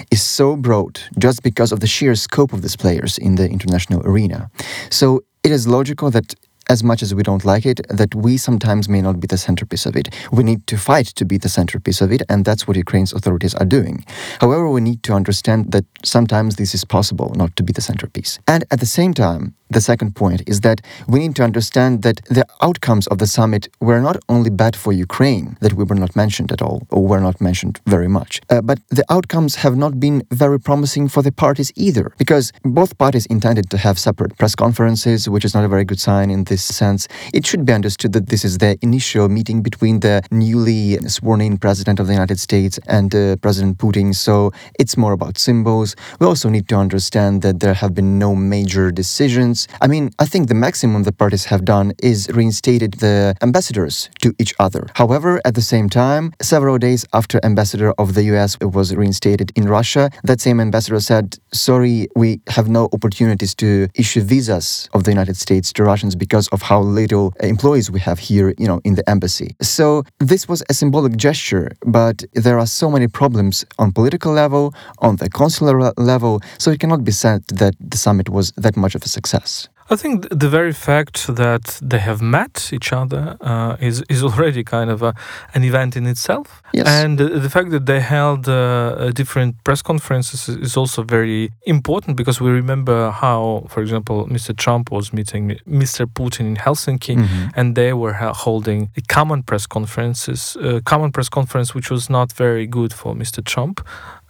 is 0.10 0.22
so 0.22 0.56
broad 0.56 1.00
just 1.20 1.44
because 1.44 1.72
of 1.72 1.80
the 1.82 1.88
sheer 1.88 2.16
scope 2.16 2.52
of 2.52 2.62
these 2.64 2.76
players 2.76 3.18
in 3.18 3.36
the 3.36 3.48
international 3.48 4.02
arena. 4.06 4.50
So 4.90 5.22
it 5.44 5.52
is 5.52 5.68
logical 5.68 6.10
that 6.12 6.36
as 6.70 6.84
much 6.84 7.02
as 7.02 7.14
we 7.14 7.24
don't 7.24 7.44
like 7.44 7.66
it, 7.66 7.82
that 7.90 8.14
we 8.16 8.38
sometimes 8.38 8.88
may 8.88 9.02
not 9.02 9.20
be 9.20 9.28
the 9.28 9.38
centerpiece 9.38 9.86
of 9.86 9.96
it. 9.96 10.10
We 10.32 10.44
need 10.44 10.68
to 10.68 10.78
fight 10.78 11.08
to 11.08 11.26
be 11.26 11.38
the 11.38 11.50
centerpiece 11.50 12.00
of 12.00 12.12
it, 12.12 12.22
and 12.30 12.46
that's 12.46 12.68
what 12.68 12.78
Ukraine's 12.78 13.12
authorities 13.12 13.56
are 13.56 13.66
doing. 13.66 14.06
However, 14.40 14.70
we 14.70 14.82
need 14.82 15.04
to 15.04 15.14
understand 15.14 15.72
that 15.72 15.86
sometimes 16.04 16.56
this 16.56 16.74
is 16.74 16.86
possible 16.86 17.34
not 17.36 17.56
to 17.56 17.64
be 17.64 17.74
the 17.74 17.82
centerpiece. 17.82 18.40
And 18.48 18.64
at 18.72 18.80
the 18.80 18.86
same 18.86 19.14
time, 19.14 19.56
the 19.70 19.82
second 19.82 20.16
point 20.16 20.42
is 20.48 20.62
that 20.62 20.82
we 21.08 21.20
need 21.20 21.36
to 21.36 21.44
understand 21.44 22.02
that 22.04 22.18
the 22.26 22.46
outcomes 22.62 23.08
of 23.08 23.18
the 23.20 23.28
summit 23.28 23.68
were 23.80 24.02
not 24.02 24.18
only 24.28 24.50
bad 24.50 24.76
for 24.76 24.92
Ukraine, 24.92 25.58
that 25.62 25.74
we 25.74 25.84
were 25.84 25.96
not 25.96 26.16
mentioned 26.16 26.52
at 26.52 26.62
all, 26.62 26.88
or 26.90 27.06
were 27.06 27.20
not 27.20 27.40
mentioned 27.40 27.80
very 27.86 28.08
much, 28.08 28.42
uh, 28.50 28.62
but 28.62 28.80
the 28.90 29.06
outcomes 29.10 29.56
have 29.56 29.78
not 29.78 30.00
been 30.00 30.24
very 30.32 30.60
promising 30.60 31.08
for 31.08 31.22
the 31.22 31.32
parties 31.32 31.72
either, 31.76 32.12
because 32.18 32.52
both 32.64 32.98
parties 32.98 33.26
intended 33.28 33.70
to 33.70 33.78
have 33.78 34.00
separate 34.00 34.38
press 34.38 34.56
conferences, 34.56 35.30
which 35.30 35.46
is 35.46 35.54
not 35.54 35.64
a 35.64 35.68
very 35.68 35.86
good 35.86 36.00
sign 36.00 36.30
in 36.30 36.46
this 36.46 36.64
sense. 36.64 37.08
It 37.34 37.46
should 37.46 37.66
be 37.66 37.74
understood 37.74 38.14
that 38.14 38.30
this 38.30 38.44
is 38.44 38.58
the 38.58 38.78
initial 38.82 39.30
meeting 39.30 39.62
between 39.62 40.00
the 40.00 40.24
newly 40.32 40.98
sworn 41.08 41.42
in 41.42 41.58
president 41.58 42.00
of 42.00 42.08
the 42.08 42.14
United 42.14 42.40
States 42.40 42.80
and 42.88 43.14
uh, 43.14 43.36
President 43.38 43.78
Putin, 43.78 44.16
so 44.16 44.52
it's 44.80 44.98
more 44.98 45.14
about 45.14 45.38
symbols. 45.38 45.96
We 46.20 46.26
also 46.26 46.50
need 46.50 46.68
to 46.70 46.76
understand 46.76 47.42
that 47.44 47.60
there 47.60 47.74
have 47.76 47.94
been 47.94 48.18
no 48.18 48.36
major 48.36 48.92
decisions. 48.92 49.59
I 49.82 49.88
mean, 49.88 50.12
I 50.20 50.26
think 50.32 50.48
the 50.48 50.60
maximum 50.68 51.04
the 51.04 51.12
parties 51.24 51.46
have 51.46 51.64
done 51.66 51.88
is 52.12 52.20
reinstated 52.40 52.92
the 53.06 53.36
ambassadors 53.42 54.10
to 54.24 54.34
each 54.42 54.54
other. 54.66 54.84
However, 55.02 55.32
at 55.46 55.56
the 55.56 55.68
same 55.74 55.88
time, 55.90 56.34
several 56.42 56.78
days 56.88 57.02
after 57.20 57.40
ambassador 57.44 57.90
of 57.98 58.08
the 58.16 58.24
US 58.34 58.52
was 58.78 58.88
reinstated 58.96 59.52
in 59.60 59.66
Russia, 59.80 60.10
that 60.30 60.40
same 60.48 60.60
ambassador 60.68 61.00
said, 61.12 61.26
"Sorry, 61.68 61.98
we 62.22 62.30
have 62.56 62.68
no 62.80 62.84
opportunities 62.96 63.54
to 63.64 63.70
issue 64.02 64.22
visas 64.34 64.68
of 64.96 65.00
the 65.06 65.12
United 65.18 65.38
States 65.46 65.68
to 65.76 65.80
Russians 65.92 66.14
because 66.26 66.48
of 66.56 66.60
how 66.70 66.80
little 67.02 67.28
employees 67.54 67.88
we 67.96 68.02
have 68.08 68.20
here, 68.30 68.48
you 68.62 68.68
know, 68.70 68.80
in 68.88 68.94
the 69.00 69.06
embassy." 69.14 69.50
So, 69.78 69.88
this 70.32 70.42
was 70.52 70.60
a 70.72 70.74
symbolic 70.82 71.14
gesture, 71.28 71.66
but 71.98 72.18
there 72.44 72.58
are 72.62 72.70
so 72.82 72.88
many 72.96 73.08
problems 73.22 73.56
on 73.82 73.88
political 74.00 74.32
level, 74.44 74.64
on 75.08 75.14
the 75.22 75.30
consular 75.42 75.78
level, 76.14 76.34
so 76.64 76.68
it 76.74 76.80
cannot 76.84 77.02
be 77.10 77.14
said 77.24 77.40
that 77.62 77.74
the 77.92 78.00
summit 78.06 78.28
was 78.38 78.46
that 78.66 78.76
much 78.84 78.94
of 78.98 79.02
a 79.10 79.12
success. 79.18 79.49
I 79.92 79.96
think 79.96 80.28
the 80.30 80.50
very 80.50 80.74
fact 80.74 81.28
that 81.36 81.80
they 81.82 82.00
have 82.00 82.22
met 82.22 82.70
each 82.72 82.94
other 82.94 83.38
uh, 83.42 83.76
is 83.80 84.04
is 84.08 84.24
already 84.24 84.64
kind 84.64 84.90
of 84.90 85.02
a, 85.02 85.14
an 85.56 85.64
event 85.64 85.96
in 85.96 86.06
itself. 86.06 86.62
Yes. 86.74 86.88
And 86.88 87.18
the 87.18 87.50
fact 87.50 87.72
that 87.72 87.86
they 87.86 88.00
held 88.00 88.48
uh, 88.48 89.12
different 89.12 89.64
press 89.64 89.82
conferences 89.82 90.48
is 90.48 90.78
also 90.78 91.04
very 91.04 91.52
important 91.66 92.18
because 92.18 92.40
we 92.40 92.52
remember 92.52 93.10
how, 93.12 93.66
for 93.68 93.82
example, 93.82 94.28
Mr. 94.28 94.56
Trump 94.56 94.92
was 94.92 95.12
meeting 95.12 95.60
Mr. 95.68 96.06
Putin 96.06 96.46
in 96.52 96.56
Helsinki, 96.56 97.16
mm-hmm. 97.16 97.48
and 97.56 97.76
they 97.76 97.94
were 97.94 98.14
holding 98.14 98.90
a 98.96 99.02
common 99.02 99.42
press 99.44 99.66
conferences, 99.66 100.58
a 100.62 100.82
common 100.82 101.12
press 101.12 101.30
conference, 101.30 101.74
which 101.74 101.90
was 101.90 102.10
not 102.10 102.32
very 102.34 102.68
good 102.68 102.94
for 102.94 103.16
Mr. 103.16 103.44
Trump. 103.44 103.82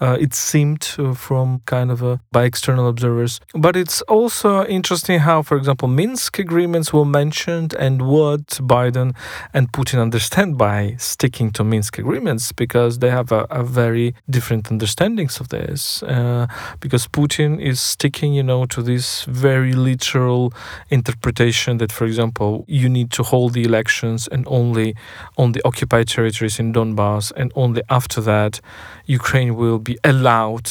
Uh, 0.01 0.18
it 0.20 0.34
seemed 0.34 0.96
uh, 0.98 1.13
from 1.13 1.62
kind 1.65 1.91
of 1.91 2.01
a, 2.01 2.20
by 2.32 2.44
external 2.44 2.88
observers. 2.88 3.39
But 3.53 3.75
it's 3.75 4.01
also 4.03 4.65
interesting 4.65 5.20
how, 5.20 5.41
for 5.41 5.58
example, 5.58 5.88
Minsk 5.88 6.39
agreements 6.39 6.94
were 6.94 7.06
mentioned 7.06 7.74
and 7.74 8.01
what 8.01 8.48
Biden 8.62 9.15
and 9.53 9.72
Putin 9.72 10.00
understand 10.00 10.58
by 10.58 10.96
sticking 10.98 11.51
to 11.51 11.63
Minsk 11.63 11.98
agreements 11.98 12.51
because 12.51 13.00
they 13.00 13.10
have 13.10 13.32
a, 13.32 13.46
a 13.50 13.63
very 13.63 14.15
different 14.29 14.72
understandings 14.72 15.39
of 15.39 15.50
this. 15.50 16.03
Uh, 16.03 16.48
because 16.79 17.08
Putin 17.08 17.60
is 17.62 17.79
sticking, 17.79 18.34
you 18.34 18.44
know, 18.44 18.65
to 18.65 18.82
this 18.82 19.24
very 19.25 19.74
literal 19.74 20.53
interpretation 20.89 21.77
that, 21.77 21.91
for 21.91 22.06
example, 22.06 22.65
you 22.68 22.89
need 22.89 23.12
to 23.12 23.24
hold 23.24 23.53
the 23.53 23.63
elections 23.63 24.27
and 24.27 24.46
only 24.48 24.96
on 25.38 25.51
the 25.51 25.62
occupied 25.65 26.08
territories 26.08 26.60
in 26.60 26.74
Donbass, 26.74 27.32
and 27.36 27.51
only 27.56 27.82
after 27.89 28.22
that, 28.22 28.62
Ukraine 29.10 29.56
will 29.56 29.80
be 29.80 29.98
allowed 30.04 30.70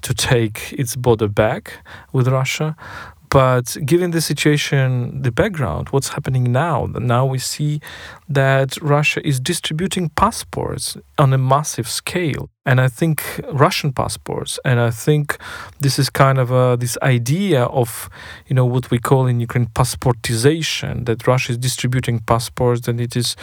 to 0.00 0.14
take 0.14 0.72
its 0.78 0.96
border 0.96 1.28
back 1.28 1.84
with 2.12 2.26
Russia. 2.26 2.74
But 3.28 3.76
given 3.84 4.12
the 4.12 4.22
situation, 4.22 5.20
the 5.22 5.30
background, 5.30 5.90
what's 5.90 6.08
happening 6.08 6.50
now? 6.52 6.86
Now 6.86 7.26
we 7.26 7.38
see 7.38 7.80
that 8.28 8.80
Russia 8.80 9.20
is 9.26 9.38
distributing 9.38 10.08
passports 10.08 10.96
on 11.18 11.34
a 11.34 11.38
massive 11.38 11.88
scale. 11.88 12.48
And 12.66 12.80
I 12.80 12.88
think 12.88 13.22
Russian 13.52 13.92
passports, 13.92 14.58
and 14.64 14.78
I 14.80 14.90
think 14.90 15.38
this 15.80 15.98
is 15.98 16.10
kind 16.10 16.38
of 16.38 16.80
this 16.80 16.98
idea 17.02 17.64
of, 17.64 18.10
you 18.48 18.54
know, 18.54 18.66
what 18.66 18.90
we 18.90 18.98
call 18.98 19.26
in 19.26 19.40
Ukraine 19.40 19.66
passportization, 19.66 21.06
that 21.06 21.26
Russia 21.26 21.52
is 21.52 21.58
distributing 21.58 22.18
passports, 22.18 22.88
and 22.88 23.00
it 23.00 23.16
is, 23.16 23.36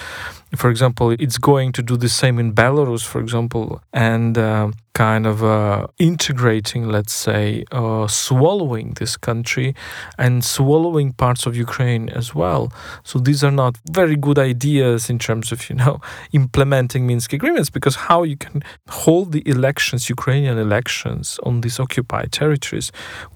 for 0.56 0.70
example, 0.70 1.12
it's 1.12 1.38
going 1.38 1.72
to 1.72 1.82
do 1.82 1.96
the 1.98 2.10
same 2.10 2.38
in 2.39 2.53
Belarus, 2.53 3.03
for 3.03 3.20
example, 3.22 3.82
and 3.94 4.38
uh, 4.38 4.72
kind 4.94 5.25
of 5.25 5.44
uh, 5.44 5.88
integrating, 5.98 6.88
let's 6.88 7.13
say, 7.13 7.63
uh, 7.72 8.08
swallowing 8.08 8.94
this 9.00 9.18
country 9.18 9.74
and 10.20 10.44
swallowing 10.44 11.13
parts 11.13 11.48
of 11.48 11.57
Ukraine 11.57 12.09
as 12.09 12.36
well. 12.36 12.72
So 13.03 13.18
these 13.18 13.44
are 13.44 13.55
not 13.64 13.77
very 13.90 14.16
good 14.16 14.38
ideas 14.38 14.83
ideas 14.83 15.09
in 15.09 15.20
terms 15.20 15.51
of 15.51 15.70
you 15.70 15.75
know 15.75 16.00
implementing 16.31 17.07
Minsk 17.07 17.33
agreements 17.33 17.70
because 17.70 17.96
how 18.09 18.24
you 18.24 18.38
can 18.38 18.64
hold 18.90 19.13
the 19.36 19.44
elections, 19.56 20.10
Ukrainian 20.18 20.58
elections, 20.68 21.26
on 21.48 21.62
these 21.62 21.78
occupied 21.86 22.30
territories 22.42 22.88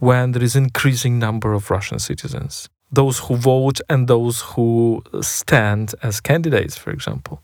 when 0.07 0.25
there 0.33 0.45
is 0.49 0.55
increasing 0.55 1.13
number 1.19 1.49
of 1.53 1.61
Russian 1.75 1.99
citizens 1.99 2.53
those 2.91 3.19
who 3.19 3.35
vote 3.35 3.81
and 3.89 4.07
those 4.07 4.41
who 4.41 5.03
stand 5.21 5.93
as 6.03 6.21
candidates, 6.21 6.77
for 6.77 6.91
example. 6.91 7.41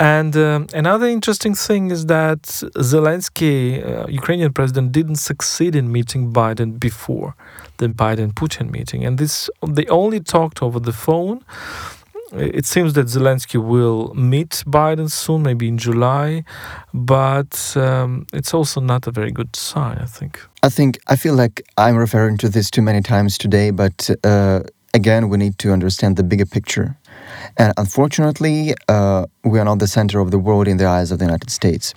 And 0.00 0.36
um, 0.36 0.66
another 0.74 1.06
interesting 1.06 1.54
thing 1.54 1.90
is 1.90 2.06
that 2.06 2.42
Zelensky, 2.42 3.56
uh, 3.86 4.06
Ukrainian 4.08 4.52
president, 4.52 4.92
didn't 4.92 5.16
succeed 5.16 5.76
in 5.76 5.92
meeting 5.92 6.32
Biden 6.32 6.80
before 6.80 7.34
the 7.78 7.88
Biden 7.88 8.32
Putin 8.32 8.70
meeting. 8.70 9.04
And 9.04 9.18
this 9.18 9.48
they 9.66 9.86
only 9.86 10.20
talked 10.20 10.62
over 10.62 10.80
the 10.80 10.92
phone 10.92 11.44
it 12.32 12.66
seems 12.66 12.94
that 12.94 13.06
Zelensky 13.06 13.62
will 13.62 14.12
meet 14.14 14.64
Biden 14.66 15.10
soon, 15.10 15.42
maybe 15.42 15.68
in 15.68 15.78
July, 15.78 16.44
but 16.92 17.76
um, 17.76 18.26
it's 18.32 18.52
also 18.52 18.80
not 18.80 19.06
a 19.06 19.10
very 19.10 19.30
good 19.30 19.54
sign, 19.54 19.98
I 19.98 20.06
think. 20.06 20.40
I 20.62 20.68
think 20.68 20.98
I 21.06 21.16
feel 21.16 21.34
like 21.34 21.62
I'm 21.76 21.96
referring 21.96 22.38
to 22.38 22.48
this 22.48 22.70
too 22.70 22.82
many 22.82 23.00
times 23.00 23.38
today, 23.38 23.70
but 23.70 24.10
uh, 24.24 24.60
again, 24.94 25.28
we 25.28 25.38
need 25.38 25.58
to 25.58 25.72
understand 25.72 26.16
the 26.16 26.24
bigger 26.24 26.46
picture. 26.46 26.96
And 27.56 27.72
unfortunately, 27.76 28.74
uh, 28.88 29.26
we 29.44 29.58
are 29.58 29.64
not 29.64 29.78
the 29.78 29.86
center 29.86 30.20
of 30.20 30.30
the 30.30 30.38
world 30.38 30.68
in 30.68 30.76
the 30.76 30.86
eyes 30.86 31.10
of 31.12 31.18
the 31.18 31.24
United 31.24 31.50
States. 31.50 31.94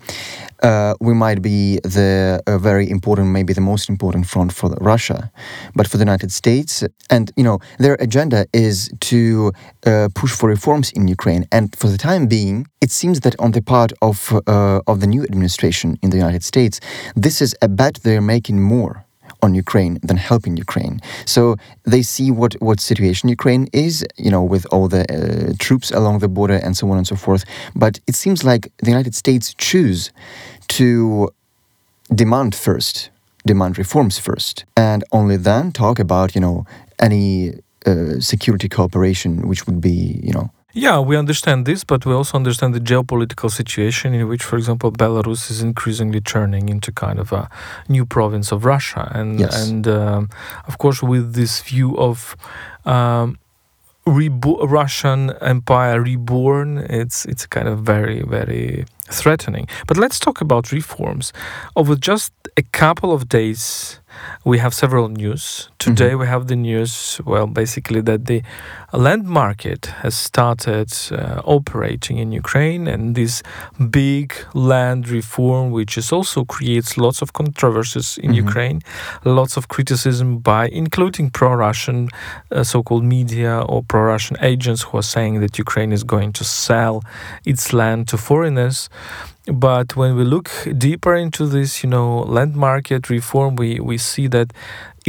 Uh, 0.61 0.93
we 0.99 1.13
might 1.13 1.41
be 1.41 1.79
the 1.83 2.41
uh, 2.45 2.57
very 2.57 2.89
important, 2.89 3.29
maybe 3.29 3.53
the 3.53 3.61
most 3.61 3.89
important 3.89 4.27
front 4.27 4.51
for 4.51 4.69
Russia, 4.81 5.31
but 5.73 5.87
for 5.87 5.97
the 5.97 6.03
United 6.03 6.31
States, 6.31 6.83
and 7.09 7.31
you 7.37 7.43
know, 7.43 7.59
their 7.77 7.95
agenda 8.01 8.45
is 8.53 8.89
to 8.99 9.53
uh, 9.85 10.09
push 10.15 10.31
for 10.31 10.49
reforms 10.49 10.91
in 10.91 11.07
Ukraine. 11.07 11.45
And 11.51 11.73
for 11.75 11.87
the 11.87 11.97
time 11.97 12.27
being, 12.27 12.67
it 12.81 12.91
seems 12.91 13.21
that 13.21 13.35
on 13.39 13.51
the 13.51 13.61
part 13.61 13.91
of 14.01 14.33
uh, 14.47 14.81
of 14.85 14.99
the 14.99 15.07
new 15.07 15.23
administration 15.23 15.97
in 16.01 16.09
the 16.09 16.17
United 16.17 16.43
States, 16.43 16.79
this 17.15 17.41
is 17.41 17.55
a 17.61 17.69
bet 17.69 17.99
they're 18.03 18.21
making 18.35 18.61
more 18.61 19.05
on 19.41 19.55
Ukraine 19.55 19.99
than 20.03 20.17
helping 20.17 20.57
Ukraine. 20.57 20.99
So 21.25 21.55
they 21.83 22.01
see 22.01 22.31
what, 22.31 22.53
what 22.61 22.79
situation 22.79 23.29
Ukraine 23.29 23.67
is, 23.73 24.05
you 24.17 24.31
know, 24.31 24.43
with 24.43 24.65
all 24.71 24.87
the 24.87 25.03
uh, 25.03 25.53
troops 25.59 25.91
along 25.91 26.19
the 26.19 26.27
border 26.27 26.55
and 26.55 26.75
so 26.75 26.89
on 26.91 26.97
and 26.97 27.07
so 27.07 27.15
forth. 27.15 27.45
But 27.75 27.99
it 28.07 28.15
seems 28.15 28.43
like 28.43 28.71
the 28.77 28.91
United 28.95 29.15
States 29.15 29.53
choose 29.57 30.11
to 30.79 31.29
demand 32.13 32.55
first, 32.55 33.09
demand 33.45 33.77
reforms 33.77 34.17
first, 34.19 34.65
and 34.75 35.03
only 35.11 35.37
then 35.37 35.71
talk 35.71 35.99
about, 35.99 36.35
you 36.35 36.41
know, 36.41 36.65
any 36.99 37.53
uh, 37.85 38.19
security 38.19 38.67
cooperation, 38.67 39.47
which 39.47 39.65
would 39.65 39.79
be, 39.79 40.19
you 40.23 40.33
know, 40.33 40.51
yeah, 40.73 40.99
we 40.99 41.17
understand 41.17 41.65
this, 41.65 41.83
but 41.83 42.05
we 42.05 42.13
also 42.13 42.37
understand 42.37 42.75
the 42.75 42.79
geopolitical 42.79 43.49
situation 43.49 44.13
in 44.13 44.27
which, 44.27 44.43
for 44.43 44.55
example, 44.55 44.91
Belarus 44.91 45.49
is 45.49 45.61
increasingly 45.61 46.21
turning 46.21 46.69
into 46.69 46.91
kind 46.91 47.19
of 47.19 47.31
a 47.31 47.49
new 47.87 48.05
province 48.05 48.51
of 48.51 48.65
Russia, 48.65 49.11
and 49.13 49.39
yes. 49.39 49.67
and 49.67 49.87
um, 49.87 50.29
of 50.67 50.77
course 50.77 51.01
with 51.01 51.33
this 51.33 51.61
view 51.61 51.97
of. 51.97 52.35
Um, 52.85 53.37
Rebo- 54.07 54.67
Russian 54.67 55.33
Empire 55.39 56.01
reborn. 56.01 56.79
It's 56.79 57.25
it's 57.25 57.45
kind 57.45 57.67
of 57.67 57.81
very 57.81 58.23
very 58.23 58.85
threatening. 59.11 59.67
But 59.87 59.97
let's 59.97 60.17
talk 60.17 60.41
about 60.41 60.71
reforms. 60.71 61.31
Over 61.75 61.95
just 61.95 62.33
a 62.57 62.63
couple 62.63 63.11
of 63.11 63.29
days, 63.29 63.98
we 64.43 64.57
have 64.59 64.73
several 64.73 65.09
news. 65.09 65.69
Today 65.79 66.09
mm-hmm. 66.09 66.19
we 66.19 66.27
have 66.27 66.47
the 66.47 66.55
news, 66.55 67.19
well, 67.25 67.47
basically 67.47 68.01
that 68.01 68.25
the 68.25 68.41
land 68.93 69.25
market 69.25 69.87
has 70.03 70.15
started 70.15 70.91
uh, 71.11 71.41
operating 71.45 72.17
in 72.17 72.31
Ukraine, 72.31 72.87
and 72.87 73.15
this 73.15 73.43
big 73.89 74.33
land 74.53 75.09
reform, 75.09 75.71
which 75.71 75.97
is 75.97 76.11
also 76.11 76.45
creates 76.45 76.97
lots 76.97 77.21
of 77.21 77.33
controversies 77.33 78.17
in 78.17 78.31
mm-hmm. 78.31 78.47
Ukraine, 78.47 78.81
lots 79.23 79.57
of 79.57 79.67
criticism 79.67 80.39
by 80.39 80.67
including 80.67 81.29
pro-Russian 81.29 82.09
uh, 82.51 82.63
so-called 82.63 83.03
media 83.03 83.61
or 83.61 83.83
pro-Russian 83.83 84.37
agents 84.41 84.83
who 84.83 84.97
are 84.97 85.03
saying 85.03 85.39
that 85.41 85.57
Ukraine 85.57 85.91
is 85.91 86.03
going 86.03 86.33
to 86.33 86.43
sell 86.43 87.03
its 87.45 87.73
land 87.73 88.07
to 88.09 88.17
foreigners. 88.17 88.89
But 89.51 89.95
when 89.95 90.15
we 90.15 90.23
look 90.23 90.51
deeper 90.77 91.15
into 91.15 91.47
this, 91.47 91.83
you 91.83 91.89
know, 91.89 92.19
land 92.19 92.55
market 92.55 93.09
reform, 93.09 93.55
we, 93.55 93.79
we 93.79 93.97
see 93.97 94.27
that 94.27 94.53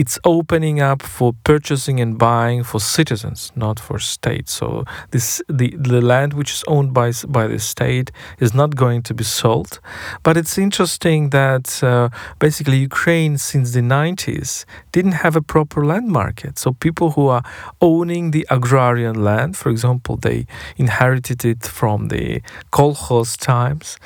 it's 0.00 0.18
opening 0.24 0.80
up 0.80 1.02
for 1.02 1.34
purchasing 1.44 2.00
and 2.00 2.16
buying 2.16 2.62
for 2.64 2.80
citizens, 2.80 3.52
not 3.54 3.78
for 3.78 3.98
states. 3.98 4.50
So 4.54 4.84
this 5.10 5.42
the 5.46 5.68
the 5.76 6.00
land 6.00 6.32
which 6.32 6.52
is 6.56 6.64
owned 6.66 6.94
by 6.94 7.12
by 7.28 7.46
the 7.46 7.58
state 7.58 8.10
is 8.38 8.54
not 8.54 8.70
going 8.84 9.02
to 9.02 9.12
be 9.20 9.24
sold. 9.24 9.78
But 10.22 10.38
it's 10.38 10.56
interesting 10.56 11.30
that 11.40 11.66
uh, 11.82 12.08
basically 12.38 12.78
Ukraine 12.78 13.36
since 13.36 13.68
the 13.72 13.82
90s 13.82 14.64
didn't 14.90 15.16
have 15.24 15.36
a 15.36 15.42
proper 15.54 15.84
land 15.84 16.08
market. 16.08 16.58
So 16.58 16.72
people 16.86 17.08
who 17.16 17.26
are 17.28 17.44
owning 17.80 18.30
the 18.30 18.46
agrarian 18.48 19.22
land, 19.22 19.58
for 19.60 19.68
example, 19.68 20.16
they 20.16 20.46
inherited 20.78 21.44
it 21.44 21.62
from 21.78 22.08
the 22.08 22.40
kolkhoz 22.72 23.36
times, 23.36 23.98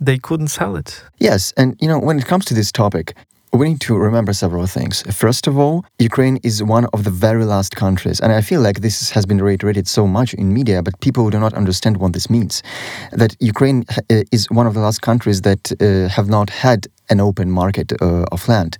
they 0.00 0.18
couldn't 0.26 0.52
sell 0.58 0.76
it. 0.76 0.90
Yes, 1.18 1.52
and 1.56 1.76
you 1.82 1.88
know 1.90 1.98
when 1.98 2.18
it 2.20 2.26
comes 2.26 2.44
to 2.46 2.54
this 2.54 2.70
topic, 2.70 3.06
we 3.52 3.68
need 3.68 3.80
to 3.80 3.96
remember 3.96 4.32
several 4.32 4.66
things. 4.66 5.02
First 5.12 5.46
of 5.46 5.58
all, 5.58 5.84
Ukraine 5.98 6.38
is 6.42 6.62
one 6.62 6.86
of 6.92 7.04
the 7.04 7.10
very 7.10 7.44
last 7.44 7.74
countries, 7.74 8.20
and 8.20 8.32
I 8.32 8.42
feel 8.42 8.60
like 8.60 8.80
this 8.80 9.10
has 9.10 9.26
been 9.26 9.42
reiterated 9.42 9.88
so 9.88 10.06
much 10.06 10.34
in 10.34 10.54
media, 10.54 10.82
but 10.82 11.00
people 11.00 11.30
do 11.30 11.40
not 11.40 11.54
understand 11.54 11.96
what 11.96 12.12
this 12.12 12.30
means. 12.30 12.62
That 13.12 13.36
Ukraine 13.40 13.84
uh, 13.88 14.22
is 14.30 14.46
one 14.50 14.66
of 14.66 14.74
the 14.74 14.80
last 14.80 15.02
countries 15.02 15.42
that 15.42 15.72
uh, 15.72 16.08
have 16.08 16.28
not 16.28 16.50
had 16.50 16.86
an 17.08 17.20
open 17.20 17.50
market 17.50 17.92
uh, 18.00 18.24
of 18.30 18.46
land. 18.48 18.78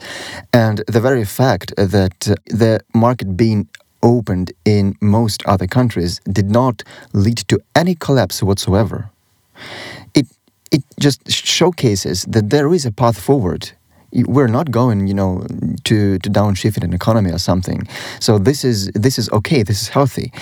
And 0.52 0.84
the 0.86 1.00
very 1.00 1.24
fact 1.24 1.74
that 1.76 2.28
uh, 2.28 2.34
the 2.46 2.80
market 2.94 3.36
being 3.36 3.68
opened 4.02 4.52
in 4.64 4.94
most 5.00 5.44
other 5.46 5.66
countries 5.66 6.20
did 6.32 6.48
not 6.50 6.82
lead 7.12 7.38
to 7.48 7.58
any 7.74 7.94
collapse 7.96 8.42
whatsoever. 8.42 9.10
It 10.14 10.26
it 10.70 10.84
just 11.00 11.28
showcases 11.28 12.24
that 12.28 12.50
there 12.50 12.72
is 12.72 12.86
a 12.86 12.92
path 12.92 13.18
forward 13.20 13.72
we're 14.12 14.48
not 14.48 14.70
going, 14.70 15.06
you 15.06 15.14
know, 15.14 15.46
to, 15.84 16.18
to 16.18 16.30
downshift 16.30 16.82
an 16.82 16.92
economy 16.92 17.30
or 17.30 17.38
something. 17.38 17.86
So 18.20 18.38
this 18.38 18.64
is 18.64 18.90
this 18.94 19.18
is 19.18 19.30
okay. 19.30 19.62
This 19.62 19.82
is 19.82 19.88
healthy 19.88 20.32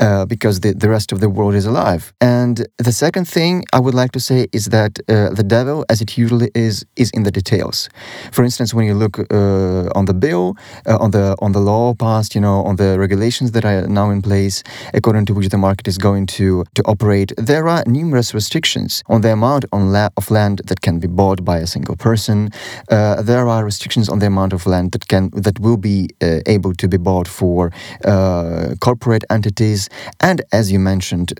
uh, 0.00 0.26
because 0.26 0.60
the, 0.60 0.72
the 0.72 0.88
rest 0.88 1.12
of 1.12 1.20
the 1.20 1.28
world 1.28 1.54
is 1.54 1.66
alive. 1.66 2.12
And 2.20 2.66
the 2.78 2.92
second 2.92 3.26
thing 3.28 3.64
I 3.72 3.80
would 3.80 3.94
like 3.94 4.12
to 4.12 4.20
say 4.20 4.46
is 4.52 4.66
that 4.66 4.98
uh, 5.08 5.30
the 5.30 5.42
devil, 5.42 5.84
as 5.88 6.00
it 6.00 6.16
usually 6.18 6.50
is, 6.54 6.84
is 6.96 7.10
in 7.10 7.22
the 7.22 7.30
details. 7.30 7.88
For 8.32 8.44
instance, 8.44 8.74
when 8.74 8.86
you 8.86 8.94
look 8.94 9.18
uh, 9.18 9.88
on 9.94 10.04
the 10.04 10.14
bill, 10.14 10.56
uh, 10.86 10.98
on 10.98 11.10
the 11.10 11.36
on 11.40 11.52
the 11.52 11.60
law 11.60 11.94
passed, 11.94 12.34
you 12.34 12.40
know, 12.40 12.62
on 12.64 12.76
the 12.76 12.98
regulations 12.98 13.52
that 13.52 13.64
are 13.64 13.86
now 13.86 14.10
in 14.10 14.22
place, 14.22 14.62
according 14.92 15.26
to 15.26 15.34
which 15.34 15.48
the 15.48 15.58
market 15.58 15.88
is 15.88 15.98
going 15.98 16.26
to 16.26 16.64
to 16.74 16.82
operate, 16.84 17.32
there 17.36 17.68
are 17.68 17.82
numerous 17.86 18.34
restrictions 18.34 19.02
on 19.06 19.20
the 19.20 19.32
amount 19.32 19.64
on 19.72 19.92
la- 19.92 20.10
of 20.16 20.30
land 20.30 20.60
that 20.66 20.80
can 20.80 20.98
be 20.98 21.08
bought 21.08 21.44
by 21.44 21.58
a 21.58 21.66
single 21.66 21.96
person. 21.96 22.50
Uh, 22.90 23.13
uh, 23.14 23.22
there 23.22 23.48
are 23.48 23.64
restrictions 23.64 24.08
on 24.08 24.18
the 24.18 24.26
amount 24.26 24.52
of 24.52 24.66
land 24.66 24.92
that 24.92 25.08
can 25.08 25.30
that 25.30 25.58
will 25.58 25.76
be 25.76 26.08
uh, 26.20 26.40
able 26.46 26.74
to 26.74 26.88
be 26.88 26.96
bought 26.96 27.28
for 27.28 27.72
uh, 28.04 28.74
corporate 28.80 29.24
entities, 29.30 29.88
and 30.20 30.42
as 30.52 30.70
you 30.72 30.78
mentioned. 30.78 31.32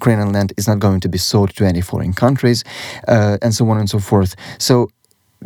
Ukrainian 0.00 0.32
land 0.32 0.52
is 0.56 0.68
not 0.68 0.78
going 0.78 1.00
to 1.00 1.08
be 1.08 1.18
sold 1.18 1.50
to 1.56 1.64
any 1.64 1.80
foreign 1.80 2.12
countries, 2.12 2.62
and 3.08 3.52
so 3.52 3.68
on 3.70 3.76
and 3.76 3.90
so 3.90 3.98
forth. 3.98 4.36
So 4.58 4.88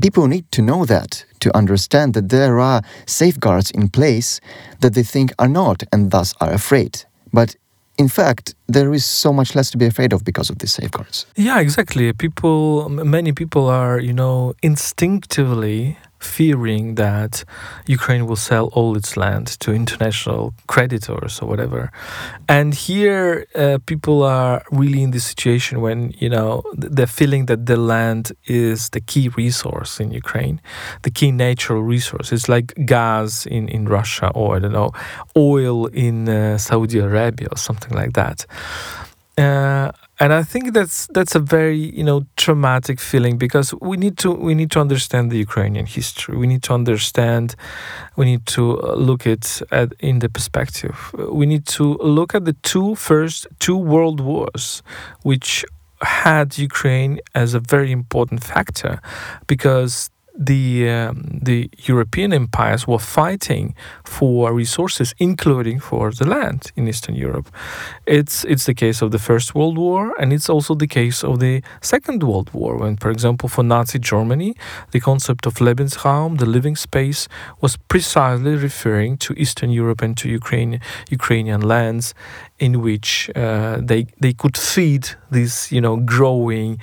people 0.02 0.26
need 0.26 0.44
to 0.52 0.60
know 0.60 0.84
that 0.84 1.24
to 1.40 1.56
understand 1.56 2.14
that 2.14 2.28
there 2.28 2.58
are 2.60 2.82
safeguards 3.06 3.70
in 3.70 3.88
place 3.88 4.40
that 4.80 4.94
they 4.94 5.02
think 5.02 5.32
are 5.38 5.48
not 5.48 5.82
and 5.92 6.10
thus 6.10 6.34
are 6.40 6.52
afraid. 6.52 7.04
But 7.32 7.56
in 7.96 8.08
fact, 8.08 8.54
there 8.66 8.92
is 8.92 9.04
so 9.04 9.32
much 9.32 9.54
less 9.54 9.70
to 9.70 9.78
be 9.78 9.86
afraid 9.86 10.12
of 10.12 10.24
because 10.24 10.50
of 10.50 10.58
these 10.58 10.72
safeguards. 10.72 11.26
Yeah, 11.36 11.60
exactly. 11.60 12.12
People, 12.12 12.88
many 12.88 13.32
people 13.32 13.68
are, 13.68 14.00
you 14.00 14.12
know, 14.12 14.54
instinctively 14.62 15.96
fearing 16.24 16.94
that 16.96 17.44
Ukraine 17.86 18.26
will 18.26 18.36
sell 18.50 18.66
all 18.72 18.96
its 18.96 19.16
land 19.16 19.46
to 19.60 19.72
international 19.72 20.54
creditors 20.66 21.40
or 21.40 21.48
whatever. 21.48 21.92
And 22.48 22.74
here, 22.74 23.46
uh, 23.54 23.78
people 23.86 24.22
are 24.22 24.62
really 24.70 25.02
in 25.02 25.10
this 25.10 25.24
situation 25.24 25.80
when 25.80 26.14
you 26.18 26.28
know 26.28 26.62
they're 26.72 27.06
feeling 27.06 27.46
that 27.46 27.66
the 27.66 27.76
land 27.76 28.32
is 28.46 28.90
the 28.90 29.00
key 29.00 29.28
resource 29.28 30.00
in 30.00 30.10
Ukraine, 30.10 30.60
the 31.02 31.10
key 31.10 31.30
natural 31.30 31.82
resource. 31.82 32.32
It's 32.32 32.48
like 32.48 32.74
gas 32.86 33.46
in 33.46 33.68
in 33.68 33.86
Russia 33.86 34.28
or 34.34 34.56
I 34.56 34.58
don't 34.58 34.72
know, 34.72 34.92
oil 35.36 35.86
in 35.86 36.28
uh, 36.28 36.58
Saudi 36.58 36.98
Arabia 36.98 37.48
or 37.50 37.58
something 37.58 37.94
like 38.00 38.14
that. 38.14 38.46
Uh, 39.36 39.90
and 40.20 40.32
I 40.32 40.44
think 40.44 40.74
that's 40.74 41.08
that's 41.08 41.34
a 41.34 41.40
very 41.40 41.76
you 41.76 42.04
know 42.04 42.24
traumatic 42.36 43.00
feeling 43.00 43.36
because 43.36 43.74
we 43.80 43.96
need 43.96 44.16
to 44.18 44.30
we 44.30 44.54
need 44.54 44.70
to 44.72 44.80
understand 44.80 45.32
the 45.32 45.38
Ukrainian 45.38 45.86
history. 45.86 46.36
We 46.36 46.46
need 46.46 46.62
to 46.64 46.74
understand. 46.74 47.56
We 48.16 48.26
need 48.26 48.46
to 48.46 48.80
uh, 48.80 48.94
look 48.94 49.26
it 49.26 49.60
at 49.72 49.92
in 49.98 50.20
the 50.20 50.28
perspective. 50.28 51.12
We 51.14 51.46
need 51.46 51.66
to 51.78 51.94
look 51.98 52.34
at 52.34 52.44
the 52.44 52.52
two 52.62 52.94
first 52.94 53.48
two 53.58 53.76
world 53.76 54.20
wars, 54.20 54.82
which 55.22 55.64
had 56.00 56.56
Ukraine 56.58 57.18
as 57.34 57.54
a 57.54 57.60
very 57.60 57.90
important 57.90 58.44
factor 58.44 59.00
because 59.46 60.10
the 60.36 60.88
um, 60.88 61.38
the 61.42 61.70
European 61.84 62.32
empires 62.32 62.86
were 62.88 62.98
fighting 62.98 63.74
for 64.04 64.52
resources, 64.52 65.14
including 65.18 65.78
for 65.80 66.10
the 66.10 66.26
land 66.26 66.72
in 66.76 66.88
Eastern 66.88 67.14
Europe. 67.14 67.48
It's 68.06 68.44
it's 68.44 68.66
the 68.66 68.74
case 68.74 69.00
of 69.00 69.12
the 69.12 69.18
First 69.18 69.54
World 69.54 69.78
War, 69.78 70.12
and 70.18 70.32
it's 70.32 70.50
also 70.50 70.74
the 70.74 70.88
case 70.88 71.22
of 71.22 71.38
the 71.38 71.62
Second 71.80 72.22
World 72.22 72.52
War. 72.52 72.76
When, 72.76 72.96
for 72.96 73.10
example, 73.10 73.48
for 73.48 73.62
Nazi 73.62 73.98
Germany, 73.98 74.54
the 74.90 75.00
concept 75.00 75.46
of 75.46 75.54
Lebensraum, 75.54 76.38
the 76.38 76.46
living 76.46 76.76
space, 76.76 77.28
was 77.60 77.76
precisely 77.88 78.56
referring 78.56 79.18
to 79.18 79.34
Eastern 79.34 79.70
Europe 79.70 80.02
and 80.02 80.16
to 80.16 80.28
Ukraine, 80.28 80.80
Ukrainian 81.10 81.60
lands, 81.60 82.14
in 82.58 82.80
which 82.82 83.30
uh, 83.34 83.78
they 83.82 84.06
they 84.20 84.32
could 84.32 84.56
feed 84.56 85.08
this 85.30 85.72
you 85.72 85.80
know 85.80 85.96
growing 85.96 86.78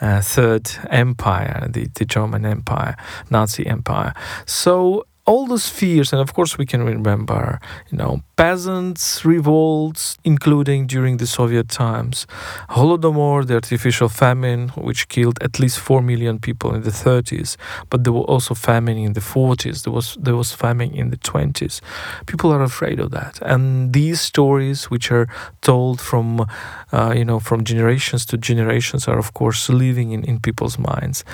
uh, 0.00 0.20
third 0.20 0.70
empire, 0.90 1.68
the, 1.70 1.88
the 1.94 2.04
German 2.04 2.46
Empire, 2.46 2.96
Nazi 3.30 3.66
Empire. 3.66 4.14
So 4.46 5.04
all 5.26 5.46
those 5.46 5.68
fears, 5.68 6.12
and 6.12 6.22
of 6.22 6.32
course 6.34 6.56
we 6.56 6.64
can 6.66 6.82
remember, 6.84 7.60
you 7.90 7.98
know, 7.98 8.22
peasants' 8.36 9.24
revolts, 9.24 10.16
including 10.24 10.86
during 10.86 11.16
the 11.16 11.26
Soviet 11.26 11.68
times, 11.68 12.26
Holodomor, 12.70 13.44
the 13.46 13.54
artificial 13.54 14.08
famine, 14.08 14.68
which 14.76 15.08
killed 15.08 15.38
at 15.42 15.58
least 15.58 15.80
four 15.80 16.00
million 16.00 16.38
people 16.38 16.74
in 16.74 16.82
the 16.82 16.90
30s, 16.90 17.56
but 17.90 18.04
there 18.04 18.12
were 18.12 18.28
also 18.34 18.54
famine 18.54 18.98
in 18.98 19.14
the 19.14 19.20
40s. 19.20 19.82
There 19.82 19.92
was 19.92 20.16
there 20.20 20.36
was 20.36 20.52
famine 20.52 20.92
in 20.94 21.10
the 21.10 21.16
20s. 21.16 21.80
People 22.26 22.52
are 22.52 22.62
afraid 22.62 23.00
of 23.00 23.10
that, 23.10 23.40
and 23.42 23.92
these 23.92 24.20
stories, 24.20 24.90
which 24.90 25.10
are 25.10 25.26
told 25.60 26.00
from, 26.00 26.46
uh, 26.92 27.12
you 27.16 27.24
know, 27.24 27.40
from 27.40 27.64
generations 27.64 28.24
to 28.26 28.36
generations, 28.38 29.08
are 29.08 29.18
of 29.18 29.32
course 29.34 29.68
living 29.68 30.12
in 30.12 30.22
in 30.24 30.38
people's 30.40 30.78
minds. 30.78 31.24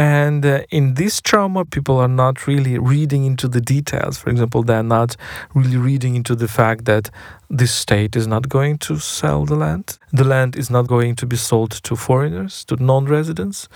And 0.00 0.46
uh, 0.46 0.62
in 0.70 0.94
this 0.94 1.20
trauma, 1.20 1.66
people 1.66 1.98
are 1.98 2.08
not 2.08 2.46
really 2.46 2.78
reading 2.78 3.26
into 3.26 3.46
the 3.48 3.60
details. 3.60 4.16
For 4.16 4.30
example, 4.30 4.62
they're 4.62 4.82
not 4.82 5.14
really 5.52 5.76
reading 5.76 6.14
into 6.14 6.34
the 6.34 6.48
fact 6.48 6.86
that 6.86 7.10
this 7.50 7.70
state 7.70 8.16
is 8.16 8.26
not 8.26 8.48
going 8.48 8.78
to 8.78 8.98
sell 8.98 9.44
the 9.44 9.56
land. 9.56 9.98
The 10.10 10.24
land 10.24 10.56
is 10.56 10.70
not 10.70 10.86
going 10.86 11.16
to 11.16 11.26
be 11.26 11.36
sold 11.36 11.72
to 11.72 11.96
foreigners, 11.96 12.64
to 12.64 12.76
non 12.76 13.04
residents. 13.04 13.68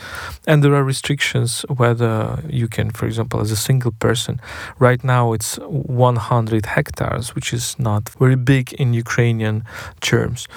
And 0.46 0.64
there 0.64 0.74
are 0.74 0.82
restrictions 0.82 1.66
whether 1.68 2.42
you 2.48 2.68
can, 2.68 2.90
for 2.90 3.04
example, 3.04 3.42
as 3.42 3.50
a 3.50 3.56
single 3.56 3.92
person, 3.92 4.40
right 4.78 5.04
now 5.04 5.34
it's 5.34 5.56
100 5.56 6.64
hectares, 6.64 7.34
which 7.34 7.52
is 7.52 7.78
not 7.78 8.08
very 8.18 8.37
big 8.37 8.72
in 8.72 8.94
Ukrainian 8.94 9.62
terms. 10.00 10.48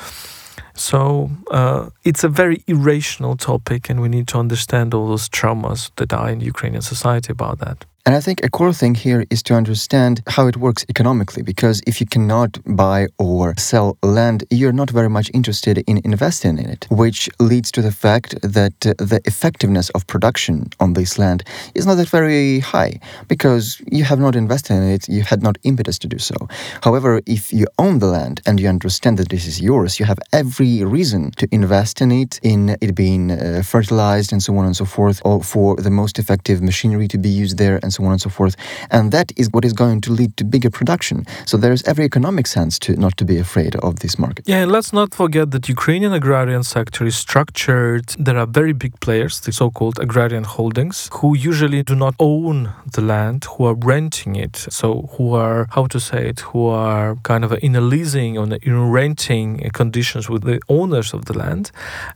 So 0.77 1.31
uh, 1.49 1.89
it's 2.03 2.23
a 2.23 2.29
very 2.29 2.63
irrational 2.67 3.35
topic, 3.35 3.89
and 3.89 3.99
we 3.99 4.09
need 4.09 4.27
to 4.29 4.37
understand 4.37 4.93
all 4.93 5.07
those 5.07 5.27
traumas 5.27 5.91
that 5.95 6.13
are 6.13 6.29
in 6.29 6.39
Ukrainian 6.39 6.83
society 6.83 7.31
about 7.31 7.57
that. 7.59 7.85
And 8.07 8.15
I 8.15 8.21
think 8.21 8.41
a 8.41 8.49
core 8.49 8.71
thing 8.71 8.95
here 8.95 9.25
is 9.29 9.43
to 9.43 9.53
understand 9.53 10.23
how 10.27 10.47
it 10.47 10.55
works 10.55 10.85
economically, 10.87 11.43
because 11.43 11.81
if 11.85 11.99
you 11.99 12.07
cannot 12.07 12.57
buy 12.63 13.07
or 13.19 13.53
sell 13.57 13.97
land, 14.01 14.45
you're 14.49 14.71
not 14.71 14.89
very 14.89 15.09
much 15.09 15.29
interested 15.33 15.79
in 15.87 15.99
investing 16.05 16.57
in 16.57 16.69
it, 16.69 16.87
which 16.89 17.29
leads 17.41 17.69
to 17.73 17.81
the 17.81 17.91
fact 17.91 18.41
that 18.41 18.87
uh, 18.87 18.93
the 18.97 19.19
effectiveness 19.25 19.89
of 19.89 20.07
production 20.07 20.69
on 20.79 20.93
this 20.93 21.19
land 21.19 21.43
is 21.75 21.85
not 21.85 21.95
that 21.95 22.07
very 22.07 22.61
high, 22.61 22.97
because 23.27 23.81
you 23.91 24.05
have 24.05 24.21
not 24.21 24.37
invested 24.37 24.75
in 24.75 24.83
it, 24.83 25.09
you 25.09 25.23
had 25.23 25.43
not 25.43 25.57
impetus 25.65 25.99
to 25.99 26.07
do 26.07 26.17
so. 26.17 26.35
However, 26.83 27.19
if 27.25 27.51
you 27.51 27.67
own 27.77 27.99
the 27.99 28.07
land 28.07 28.39
and 28.45 28.57
you 28.57 28.69
understand 28.69 29.17
that 29.17 29.27
this 29.27 29.45
is 29.45 29.59
yours, 29.59 29.99
you 29.99 30.05
have 30.05 30.19
every 30.31 30.81
reason 30.85 31.31
to 31.31 31.47
invest 31.51 32.01
in 32.01 32.13
it, 32.13 32.39
in 32.41 32.77
it 32.79 32.95
being 32.95 33.31
uh, 33.31 33.63
fertilized 33.65 34.31
and 34.31 34.41
so 34.41 34.55
on 34.55 34.65
and 34.65 34.77
so 34.77 34.85
forth, 34.85 35.21
or 35.25 35.43
for 35.43 35.75
the 35.75 35.91
most 35.91 36.17
effective 36.17 36.61
machinery 36.61 37.09
to 37.09 37.17
be 37.17 37.27
used 37.27 37.57
there 37.57 37.81
and 37.83 37.91
so 37.96 37.96
on 38.05 38.11
and 38.13 38.21
so 38.21 38.29
forth. 38.29 38.55
And 38.91 39.11
that 39.11 39.31
is 39.35 39.49
what 39.51 39.65
is 39.65 39.73
going 39.73 40.01
to 40.01 40.11
lead 40.11 40.35
to 40.37 40.43
bigger 40.43 40.69
production. 40.69 41.25
So 41.45 41.57
there 41.57 41.71
is 41.71 41.83
every 41.83 42.05
economic 42.05 42.47
sense 42.47 42.79
to 42.79 42.95
not 42.95 43.17
to 43.17 43.25
be 43.25 43.37
afraid 43.37 43.75
of 43.77 43.99
this 43.99 44.17
market. 44.19 44.47
Yeah, 44.47 44.63
and 44.63 44.71
let's 44.71 44.93
not 44.93 45.13
forget 45.13 45.51
that 45.51 45.69
Ukrainian 45.69 46.13
agrarian 46.13 46.63
sector 46.63 47.05
is 47.05 47.15
structured. 47.15 48.05
There 48.17 48.37
are 48.37 48.45
very 48.45 48.73
big 48.73 48.99
players, 48.99 49.39
the 49.41 49.51
so-called 49.51 49.99
agrarian 49.99 50.43
holdings, 50.43 51.09
who 51.13 51.35
usually 51.35 51.83
do 51.83 51.95
not 51.95 52.15
own 52.19 52.73
the 52.93 53.01
land, 53.01 53.45
who 53.45 53.65
are 53.65 53.75
renting 53.75 54.35
it. 54.35 54.55
So 54.55 55.09
who 55.13 55.33
are 55.33 55.67
how 55.71 55.87
to 55.87 55.99
say 55.99 56.29
it, 56.29 56.39
who 56.41 56.67
are 56.67 57.15
kind 57.23 57.43
of 57.43 57.51
in 57.61 57.75
a 57.75 57.81
leasing 57.81 58.37
or 58.37 58.45
in 58.61 58.91
renting 58.91 59.69
conditions 59.73 60.29
with 60.29 60.43
the 60.43 60.59
owners 60.69 61.13
of 61.13 61.25
the 61.25 61.37
land, 61.37 61.71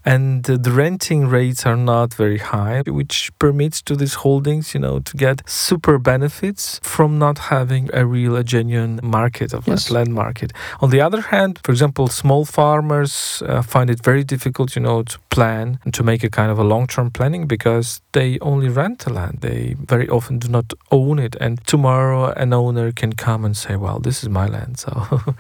and 0.06 0.44
the 0.44 0.72
renting 0.72 1.28
rates 1.28 1.65
are 1.65 1.76
not 1.76 2.13
very 2.13 2.38
high, 2.38 2.82
which 2.88 3.32
permits 3.39 3.82
to 3.84 3.96
these 3.96 4.15
holdings, 4.15 4.74
you 4.74 4.80
know, 4.80 5.00
to 5.00 5.17
get 5.17 5.41
super 5.72 5.98
benefits 5.98 6.82
from 6.84 7.18
not 7.18 7.38
having 7.56 7.90
a 7.94 8.06
real, 8.06 8.36
a 8.36 8.44
genuine 8.44 9.00
market 9.02 9.54
of 9.54 9.66
yes. 9.66 9.90
land 9.90 10.14
market. 10.14 10.52
On 10.82 10.90
the 10.90 11.00
other 11.00 11.22
hand, 11.22 11.62
for 11.64 11.72
example, 11.72 12.10
small 12.10 12.44
farmers 12.44 13.42
uh, 13.46 13.62
find 13.62 13.90
it 13.90 14.04
very 14.04 14.26
difficult, 14.26 14.76
you 14.76 14.82
know, 14.82 15.04
to 15.04 15.18
plan 15.30 15.80
and 15.86 15.94
to 15.94 16.04
make 16.04 16.26
a 16.26 16.30
kind 16.30 16.52
of 16.52 16.60
a 16.60 16.64
long-term 16.74 17.12
planning 17.12 17.48
because 17.48 18.02
they 18.12 18.38
only 18.42 18.68
rent 18.68 19.00
the 19.06 19.14
land. 19.14 19.38
They 19.40 19.78
very 19.94 20.10
often 20.10 20.40
do 20.40 20.50
not 20.50 20.74
own 20.92 21.20
it, 21.20 21.38
and 21.40 21.54
tomorrow 21.66 22.34
an 22.44 22.52
owner 22.52 22.92
can 22.92 23.14
come 23.14 23.46
and 23.46 23.56
say, 23.56 23.74
"Well, 23.78 24.00
this 24.00 24.24
is 24.24 24.30
my 24.30 24.48
land, 24.56 24.74
so 24.80 24.92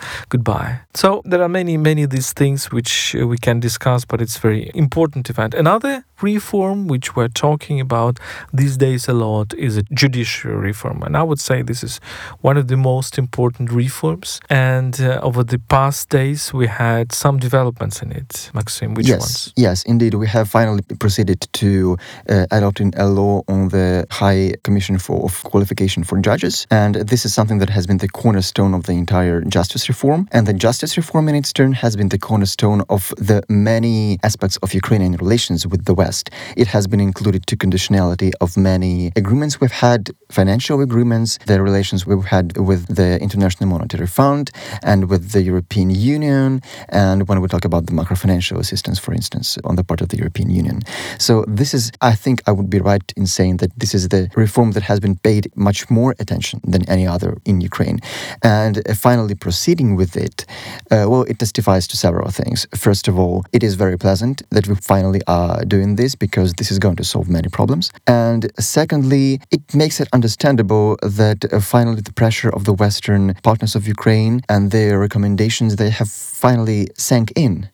goodbye." 0.29 0.73
So 0.93 1.21
there 1.25 1.41
are 1.41 1.49
many, 1.49 1.75
many 1.77 2.03
of 2.03 2.09
these 2.09 2.31
things 2.33 2.71
which 2.71 3.15
uh, 3.15 3.27
we 3.27 3.37
can 3.37 3.59
discuss, 3.59 4.05
but 4.05 4.21
it's 4.21 4.37
very 4.37 4.71
important 4.73 5.29
event. 5.29 5.53
Another 5.53 6.05
reform 6.21 6.87
which 6.87 7.15
we're 7.15 7.33
talking 7.47 7.79
about 7.79 8.19
these 8.53 8.77
days 8.77 9.07
a 9.07 9.13
lot 9.13 9.53
is 9.55 9.77
a 9.77 9.83
judicial 10.11 10.53
reform, 10.53 11.03
and 11.03 11.15
I 11.15 11.23
would 11.23 11.39
say 11.39 11.61
this 11.61 11.83
is 11.83 11.99
one 12.41 12.57
of 12.57 12.67
the 12.67 12.77
most 12.77 13.17
important 13.17 13.71
reforms. 13.71 14.39
And 14.49 14.99
uh, 14.99 15.19
over 15.23 15.43
the 15.43 15.59
past 15.59 16.09
days, 16.09 16.53
we 16.53 16.67
had 16.67 17.11
some 17.11 17.39
developments 17.39 18.01
in 18.01 18.11
it. 18.11 18.51
Maxim, 18.53 18.93
which 18.93 19.07
yes, 19.07 19.21
ones? 19.21 19.53
Yes, 19.55 19.83
indeed, 19.83 20.13
we 20.15 20.27
have 20.27 20.49
finally 20.49 20.83
proceeded 20.99 21.47
to 21.53 21.97
uh, 22.29 22.45
adopting 22.51 22.93
a 22.97 23.07
law 23.07 23.41
on 23.47 23.69
the 23.69 24.05
High 24.09 24.53
Commission 24.63 24.97
for 24.97 25.23
of 25.23 25.43
Qualification 25.43 26.03
for 26.03 26.19
Judges, 26.19 26.67
and 26.69 26.95
this 26.95 27.25
is 27.25 27.33
something 27.33 27.59
that 27.59 27.69
has 27.69 27.87
been 27.87 27.97
the 27.97 28.09
cornerstone 28.09 28.73
of 28.73 28.83
the 28.83 28.93
entire 28.93 29.41
justice 29.41 29.87
reform. 29.87 30.27
And 30.31 30.45
the 30.45 30.53
justice 30.53 30.97
reform, 30.97 31.29
in 31.29 31.35
its 31.35 31.53
turn, 31.53 31.73
has 31.73 31.95
been 31.95 32.09
the 32.09 32.19
cornerstone 32.19 32.81
of 32.89 33.13
the 33.17 33.43
many 33.49 34.19
aspects 34.23 34.57
of 34.63 34.73
Ukrainian 34.73 35.13
relations 35.13 35.65
with 35.71 35.85
the 35.85 35.93
West. 35.93 36.29
It 36.57 36.67
has 36.67 36.87
been 36.87 36.99
included 36.99 37.41
to 37.47 37.55
conditionality 37.55 38.31
of 38.41 38.57
many 38.57 39.11
agreements 39.15 39.61
we've 39.61 39.79
had, 39.87 40.00
financial 40.29 40.81
agreements, 40.81 41.37
the 41.45 41.61
relations 41.61 42.05
we've 42.05 42.25
had 42.25 42.57
with 42.57 42.95
the 42.95 43.19
International 43.21 43.69
Monetary 43.69 44.07
Fund 44.07 44.51
and 44.83 45.09
with 45.09 45.31
the 45.31 45.41
European 45.41 45.89
Union, 45.89 46.61
and 46.89 47.27
when 47.27 47.41
we 47.41 47.47
talk 47.47 47.65
about 47.65 47.85
the 47.85 47.93
macro-financial 47.93 48.59
assistance, 48.59 48.97
for 48.99 49.13
instance, 49.13 49.57
on 49.63 49.75
the 49.75 49.83
part 49.83 50.01
of 50.01 50.09
the 50.09 50.17
European 50.17 50.49
Union. 50.49 50.81
So 51.17 51.45
this 51.47 51.73
is, 51.73 51.91
I 52.01 52.13
think, 52.13 52.41
I 52.47 52.51
would 52.51 52.69
be 52.69 52.79
right 52.79 53.07
in 53.15 53.27
saying 53.27 53.57
that 53.57 53.71
this 53.77 53.93
is 53.93 54.09
the 54.09 54.29
reform 54.35 54.71
that 54.71 54.83
has 54.83 54.99
been 54.99 55.17
paid 55.17 55.51
much 55.55 55.89
more 55.89 56.15
attention 56.19 56.61
than 56.63 56.87
any 56.89 57.05
other 57.07 57.37
in 57.45 57.61
Ukraine. 57.61 57.99
And 58.43 58.77
uh, 58.77 58.93
finally, 58.93 59.35
proceeding 59.35 59.95
with 59.95 60.15
it, 60.15 60.45
uh, 60.91 61.05
well, 61.09 61.23
it 61.23 61.39
testifies 61.39 61.87
to 61.87 61.97
several 61.97 62.29
things. 62.29 62.67
First 62.75 63.07
of 63.07 63.17
all, 63.19 63.43
it 63.51 63.63
is 63.63 63.75
very 63.75 63.97
pleasant 63.97 64.43
that 64.49 64.67
we 64.67 64.75
finally 64.75 65.21
are 65.27 65.63
doing 65.65 65.95
this 65.95 66.15
because 66.15 66.53
this 66.53 66.71
is 66.71 66.79
going 66.79 66.95
to 66.97 67.03
solve 67.03 67.29
many 67.29 67.49
problems. 67.49 67.91
And 68.07 68.51
secondly, 68.59 69.39
it 69.51 69.61
makes 69.73 69.90
it 69.99 70.07
understandable 70.13 70.97
that 71.01 71.51
uh, 71.51 71.59
finally 71.59 72.01
the 72.01 72.13
pressure 72.13 72.49
of 72.49 72.65
the 72.65 72.73
Western 72.73 73.33
partners 73.43 73.75
of 73.75 73.87
Ukraine 73.87 74.41
and 74.47 74.71
their 74.71 74.99
recommendations 74.99 75.75
they 75.75 75.89
have 75.89 76.09
finally 76.09 76.87
sank 76.97 77.31
in 77.35 77.69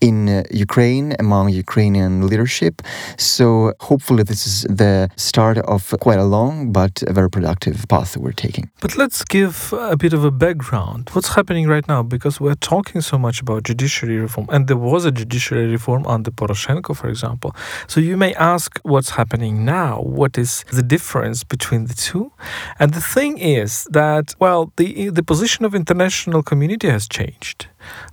in 0.00 0.28
uh, 0.28 0.42
Ukraine 0.50 1.14
among 1.18 1.50
Ukrainian 1.50 2.26
leadership. 2.26 2.82
So 3.16 3.72
hopefully 3.80 4.22
this 4.22 4.46
is 4.46 4.56
the 4.82 5.08
start 5.16 5.58
of 5.58 5.94
quite 6.00 6.18
a 6.18 6.24
long 6.24 6.72
but 6.72 7.02
a 7.06 7.12
very 7.12 7.30
productive 7.30 7.86
path 7.88 8.12
that 8.12 8.20
we're 8.20 8.32
taking. 8.32 8.70
But 8.80 8.96
let's 8.96 9.24
give 9.24 9.72
a 9.72 9.96
bit 9.96 10.12
of 10.12 10.24
a 10.24 10.30
background. 10.30 11.10
What's 11.12 11.34
happening 11.34 11.66
right 11.68 11.86
now? 11.88 12.02
Because 12.02 12.40
we're 12.40 12.54
talking 12.74 13.00
so 13.00 13.18
much 13.18 13.40
about 13.40 13.64
judiciary 13.64 14.18
reform, 14.18 14.46
and 14.50 14.68
there 14.68 14.76
was 14.76 15.04
a 15.04 15.12
judiciary 15.12 15.68
reform 15.68 16.06
under 16.06 16.30
Poroshenko, 16.30 16.96
for 16.96 17.08
example. 17.08 17.54
So 17.86 18.00
you 18.00 18.16
may 18.16 18.34
ask 18.34 18.78
what's 18.82 19.10
happening 19.10 19.64
now? 19.64 20.00
What 20.00 20.38
is 20.38 20.64
the 20.72 20.82
difference 20.82 21.44
between 21.44 21.86
the 21.86 21.94
two? 21.94 22.32
And 22.78 22.94
the 22.94 23.00
thing 23.00 23.38
is 23.38 23.86
that, 23.90 24.34
well, 24.38 24.72
the, 24.76 25.10
the 25.10 25.22
position 25.22 25.64
of 25.64 25.74
international 25.74 26.42
community 26.42 26.88
has 26.88 27.08
changed 27.08 27.66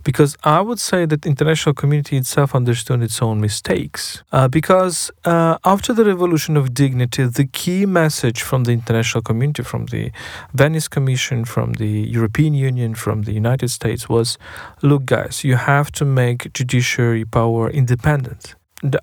because 0.03 0.37
I 0.43 0.61
would 0.61 0.79
say 0.79 1.05
that 1.05 1.25
international 1.25 1.73
community 1.73 2.17
itself 2.17 2.55
understood 2.55 3.01
its 3.01 3.21
own 3.21 3.41
mistakes. 3.41 4.23
Uh, 4.31 4.47
because 4.47 5.11
uh, 5.25 5.57
after 5.63 5.93
the 5.93 6.05
revolution 6.05 6.57
of 6.57 6.73
dignity, 6.73 7.25
the 7.25 7.45
key 7.45 7.85
message 7.85 8.41
from 8.41 8.63
the 8.63 8.71
international 8.71 9.21
community, 9.21 9.63
from 9.63 9.87
the 9.87 10.11
Venice 10.53 10.87
Commission, 10.87 11.45
from 11.45 11.73
the 11.73 11.87
European 12.17 12.53
Union, 12.53 12.95
from 12.95 13.23
the 13.23 13.33
United 13.33 13.69
States 13.69 14.09
was, 14.09 14.37
look, 14.81 15.05
guys, 15.05 15.43
you 15.43 15.55
have 15.55 15.91
to 15.93 16.05
make 16.05 16.53
judiciary 16.53 17.25
power 17.25 17.69
independent 17.69 18.55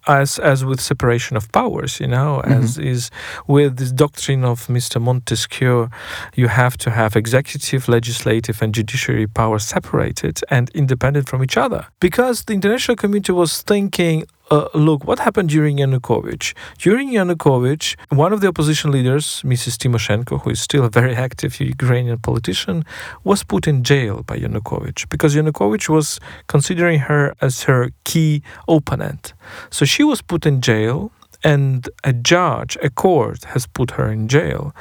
as 0.06 0.38
as 0.38 0.64
with 0.64 0.80
separation 0.80 1.36
of 1.36 1.50
powers, 1.52 2.00
you 2.00 2.06
know, 2.06 2.40
mm-hmm. 2.44 2.52
as 2.52 2.78
is 2.78 3.10
with 3.46 3.76
this 3.76 3.92
doctrine 3.92 4.44
of 4.44 4.66
Mr. 4.66 5.00
Montesquieu, 5.00 5.88
you 6.34 6.48
have 6.48 6.76
to 6.78 6.90
have 6.90 7.16
executive, 7.16 7.88
legislative, 7.88 8.62
and 8.62 8.74
judiciary 8.74 9.26
power 9.26 9.58
separated 9.58 10.40
and 10.50 10.70
independent 10.70 11.28
from 11.28 11.42
each 11.42 11.56
other. 11.56 11.86
Because 12.00 12.44
the 12.44 12.54
international 12.54 12.96
community 12.96 13.32
was 13.32 13.62
thinking, 13.62 14.26
uh, 14.52 14.68
look, 14.74 15.06
what 15.06 15.18
happened 15.18 15.48
during 15.48 15.78
Yanukovych? 15.78 16.54
During 16.76 17.10
Yanukovych, 17.10 17.96
one 18.10 18.34
of 18.34 18.42
the 18.42 18.48
opposition 18.48 18.90
leaders, 18.90 19.42
Mrs. 19.42 19.78
Tymoshenko, 19.78 20.42
who 20.42 20.50
is 20.50 20.60
still 20.60 20.84
a 20.84 20.90
very 20.90 21.14
active 21.14 21.58
Ukrainian 21.58 22.18
politician, 22.18 22.84
was 23.24 23.42
put 23.42 23.66
in 23.66 23.82
jail 23.82 24.22
by 24.24 24.36
Yanukovych 24.38 25.08
because 25.08 25.34
Yanukovych 25.34 25.88
was 25.88 26.20
considering 26.48 26.98
her 27.08 27.34
as 27.40 27.62
her 27.62 27.90
key 28.04 28.42
opponent. 28.68 29.32
So 29.70 29.86
she 29.86 30.04
was 30.04 30.20
put 30.20 30.44
in 30.44 30.60
jail, 30.60 31.10
and 31.42 31.88
a 32.04 32.12
judge, 32.12 32.76
a 32.82 32.90
court, 32.90 33.44
has 33.54 33.66
put 33.66 33.92
her 33.92 34.12
in 34.12 34.28
jail. 34.28 34.74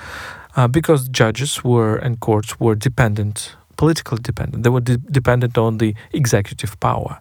Uh, 0.57 0.67
because 0.67 1.07
judges 1.07 1.63
were 1.63 1.95
and 1.95 2.19
courts 2.19 2.59
were 2.59 2.75
dependent 2.75 3.55
politically 3.81 4.19
dependent. 4.21 4.61
They 4.63 4.69
were 4.69 4.85
de- 4.91 4.97
dependent 5.19 5.57
on 5.57 5.79
the 5.79 5.95
executive 6.13 6.79
power. 6.79 7.19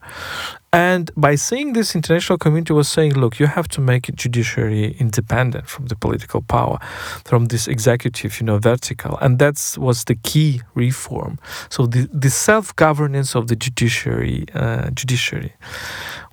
And 0.73 1.11
by 1.17 1.35
saying 1.35 1.73
this, 1.73 1.97
international 1.97 2.39
community 2.39 2.73
was 2.73 2.89
saying, 2.89 3.15
look, 3.15 3.41
you 3.41 3.47
have 3.47 3.67
to 3.69 3.81
make 3.81 4.15
judiciary 4.15 4.97
independent 5.01 5.69
from 5.69 5.87
the 5.87 5.97
political 5.97 6.43
power, 6.43 6.79
from 7.25 7.47
this 7.47 7.67
executive, 7.67 8.41
you 8.41 8.47
know, 8.47 8.59
vertical. 8.59 9.19
And 9.19 9.41
that 9.41 9.77
was 9.79 10.05
the 10.05 10.15
key 10.15 10.63
reform. 10.75 11.41
So 11.71 11.87
the, 11.87 12.09
the 12.13 12.31
self-governance 12.31 13.35
of 13.35 13.49
the 13.49 13.57
judiciary, 13.57 14.47
uh, 14.55 14.91
judiciary. 14.91 15.55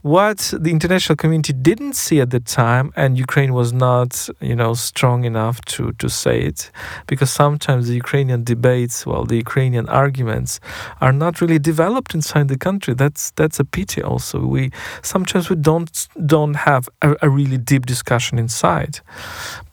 What 0.07 0.53
the 0.57 0.71
international 0.71 1.17
community 1.17 1.51
didn't 1.51 1.97
see 1.97 2.21
at 2.21 2.29
the 2.29 2.39
time, 2.39 2.93
and 2.95 3.17
Ukraine 3.17 3.53
was 3.53 3.73
not, 3.73 4.29
you 4.39 4.55
know, 4.55 4.73
strong 4.73 5.25
enough 5.25 5.59
to, 5.73 5.91
to 5.99 6.07
say 6.07 6.39
it, 6.43 6.71
because 7.07 7.29
sometimes 7.29 7.89
the 7.89 7.95
Ukrainian 7.95 8.45
debates, 8.45 9.05
well, 9.05 9.25
the 9.25 9.35
Ukrainian 9.35 9.89
arguments 9.89 10.61
are 11.01 11.11
not 11.11 11.41
really 11.41 11.59
developed 11.59 12.15
inside 12.15 12.47
the 12.47 12.57
country. 12.57 12.93
That's 12.93 13.31
that's 13.31 13.59
a 13.59 13.65
pity 13.65 14.01
also 14.01 14.37
we 14.55 14.71
sometimes 15.01 15.49
we 15.49 15.57
don't 15.57 15.91
don't 16.25 16.55
have 16.69 16.87
a, 17.01 17.09
a 17.27 17.29
really 17.29 17.57
deep 17.57 17.85
discussion 17.85 18.39
inside, 18.39 19.01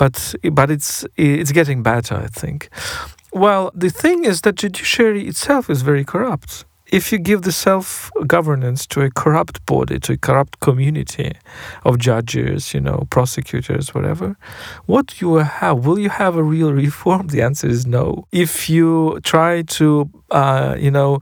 but 0.01 0.35
but 0.59 0.69
it's 0.69 1.07
it's 1.17 1.53
getting 1.53 1.85
better, 1.85 2.17
I 2.17 2.27
think. 2.27 2.71
Well, 3.33 3.71
the 3.73 3.91
thing 4.03 4.25
is 4.25 4.41
that 4.41 4.57
judiciary 4.57 5.29
itself 5.29 5.71
is 5.71 5.83
very 5.83 6.05
corrupt 6.05 6.65
if 6.95 7.11
you 7.11 7.19
give 7.19 7.43
the 7.43 7.51
self 7.51 8.13
governance 8.25 8.87
to 8.87 9.01
a 9.01 9.11
corrupt 9.11 9.67
body, 9.67 9.99
to 9.99 10.13
a 10.13 10.17
corrupt 10.17 10.61
community 10.61 11.33
of 11.85 11.99
judges, 11.99 12.73
you 12.73 12.81
know, 12.81 13.09
prosecutors, 13.11 13.93
whatever, 13.93 14.37
what 14.87 15.21
you 15.21 15.29
will 15.29 15.43
have? 15.43 15.85
Will 15.85 15.99
you 15.99 16.11
have 16.11 16.37
a 16.37 16.43
real 16.43 16.73
reform? 16.73 17.27
The 17.27 17.43
answer 17.43 17.67
is 17.67 17.85
no. 17.85 18.29
If 18.31 18.71
you 18.71 19.19
try 19.25 19.63
to 19.79 20.09
uh, 20.35 20.77
you 20.79 20.91
know, 20.91 21.21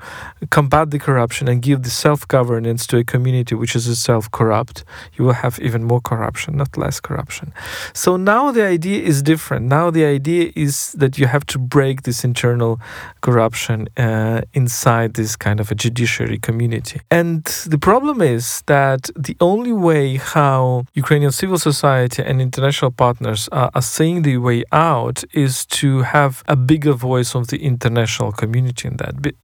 combat 0.51 0.90
the 0.90 0.98
corruption 0.98 1.46
and 1.46 1.61
give 1.61 1.83
the 1.83 1.90
self-governance 1.90 2.87
to 2.87 2.96
a 2.96 3.05
community 3.05 3.55
which 3.55 3.77
is 3.77 3.87
itself 3.87 4.31
corrupt, 4.31 4.85
you 5.16 5.25
will 5.25 5.35
have 5.44 5.61
even 5.61 5.85
more 5.85 6.01
corruption, 6.01 6.57
not 6.57 6.77
less 6.77 6.98
corruption. 6.98 7.53
So 7.92 8.16
now 8.16 8.51
the 8.53 8.64
idea 8.64 9.03
is 9.03 9.22
different. 9.22 9.66
Now 9.66 9.90
the 9.90 10.05
idea 10.05 10.51
is 10.57 10.92
that 10.92 11.18
you 11.18 11.27
have 11.27 11.44
to 11.46 11.59
break 11.59 12.03
this 12.03 12.25
internal 12.25 12.81
corruption 13.20 13.88
uh, 13.98 14.40
inside 14.55 15.14
this 15.14 15.37
kind 15.37 15.61
of 15.61 15.70
a 15.70 15.75
judiciary 15.75 16.38
community. 16.38 17.01
And 17.11 17.44
the 17.66 17.79
problem 17.79 18.22
is 18.22 18.62
that 18.66 19.11
the 19.14 19.37
only 19.40 19.75
way 19.75 20.16
how 20.16 20.85
Ukrainian 20.94 21.33
civil 21.33 21.59
society 21.59 22.22
and 22.22 22.40
international 22.40 22.92
partners 22.92 23.48
are, 23.53 23.70
are 23.75 23.83
seeing 23.83 24.22
the 24.22 24.38
way 24.38 24.64
out 24.72 25.22
is 25.33 25.66
to 25.66 25.88
have 26.01 26.42
a 26.48 26.57
bigger 26.57 26.94
voice 26.94 27.35
of 27.35 27.48
the 27.48 27.59
international 27.62 28.33
community 28.33 28.88
in 28.88 28.96
that 29.02 29.34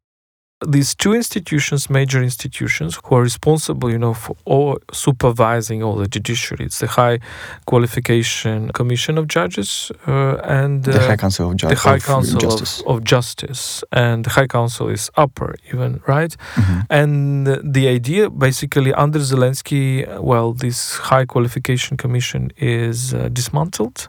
these 0.66 0.94
two 0.94 1.14
institutions, 1.14 1.88
major 1.88 2.20
institutions, 2.20 2.98
who 3.04 3.14
are 3.14 3.22
responsible, 3.22 3.90
you 3.90 3.98
know, 3.98 4.12
for 4.12 4.36
all 4.44 4.78
supervising 4.92 5.82
all 5.84 5.94
the 5.94 6.08
judiciary. 6.08 6.64
It's 6.64 6.80
the 6.80 6.88
High 6.88 7.20
Qualification 7.66 8.70
Commission 8.72 9.18
of 9.18 9.28
Judges 9.28 9.92
uh, 10.08 10.36
and 10.42 10.86
uh, 10.88 10.92
the 10.92 11.00
High 11.00 11.16
Council 11.16 11.50
of, 11.50 11.56
Ju- 11.56 11.68
the 11.68 11.76
High 11.76 12.00
Council 12.00 12.40
Justice. 12.40 12.80
Of, 12.80 12.86
of, 12.88 13.04
Justice, 13.04 13.84
and 13.92 14.24
the 14.24 14.30
High 14.30 14.48
Council 14.48 14.88
is 14.88 15.10
upper, 15.16 15.54
even 15.72 16.00
right. 16.08 16.36
Mm-hmm. 16.54 16.80
And 16.90 17.46
the 17.62 17.86
idea, 17.86 18.28
basically, 18.28 18.92
under 18.94 19.20
Zelensky, 19.20 20.20
well, 20.20 20.52
this 20.52 20.96
High 20.96 21.24
Qualification 21.24 21.96
Commission 21.96 22.50
is 22.56 23.14
uh, 23.14 23.28
dismantled. 23.32 24.08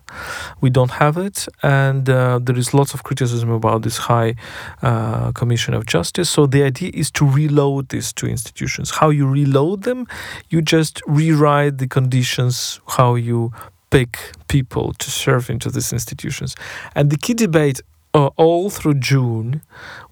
We 0.62 0.72
don't 0.72 0.92
have 0.92 1.18
it, 1.18 1.48
and 1.62 2.10
uh, 2.10 2.40
there 2.42 2.58
is 2.58 2.74
lots 2.74 2.96
of 2.96 3.04
criticism 3.04 3.52
about 3.52 3.84
this 3.84 3.98
High 3.98 4.34
uh, 4.82 5.32
Commission 5.34 5.76
of 5.76 5.86
Justice. 5.86 6.39
So 6.40 6.46
the 6.46 6.64
idea 6.64 6.92
is 6.94 7.12
to 7.20 7.26
reload 7.26 7.90
these 7.90 8.14
two 8.14 8.26
institutions. 8.26 8.92
How 8.92 9.10
you 9.10 9.28
reload 9.28 9.84
them? 9.84 10.08
You 10.48 10.62
just 10.62 11.02
rewrite 11.06 11.80
the 11.80 11.86
conditions, 11.86 12.80
how 12.88 13.16
you 13.16 13.52
pick 13.90 14.18
people 14.48 14.94
to 14.94 15.12
serve 15.12 15.50
into 15.50 15.70
these 15.70 15.92
institutions. 15.92 16.56
And 16.96 17.10
the 17.10 17.18
key 17.18 17.34
debate 17.34 17.82
uh, 18.14 18.28
all 18.38 18.70
through 18.70 18.94
June 18.94 19.64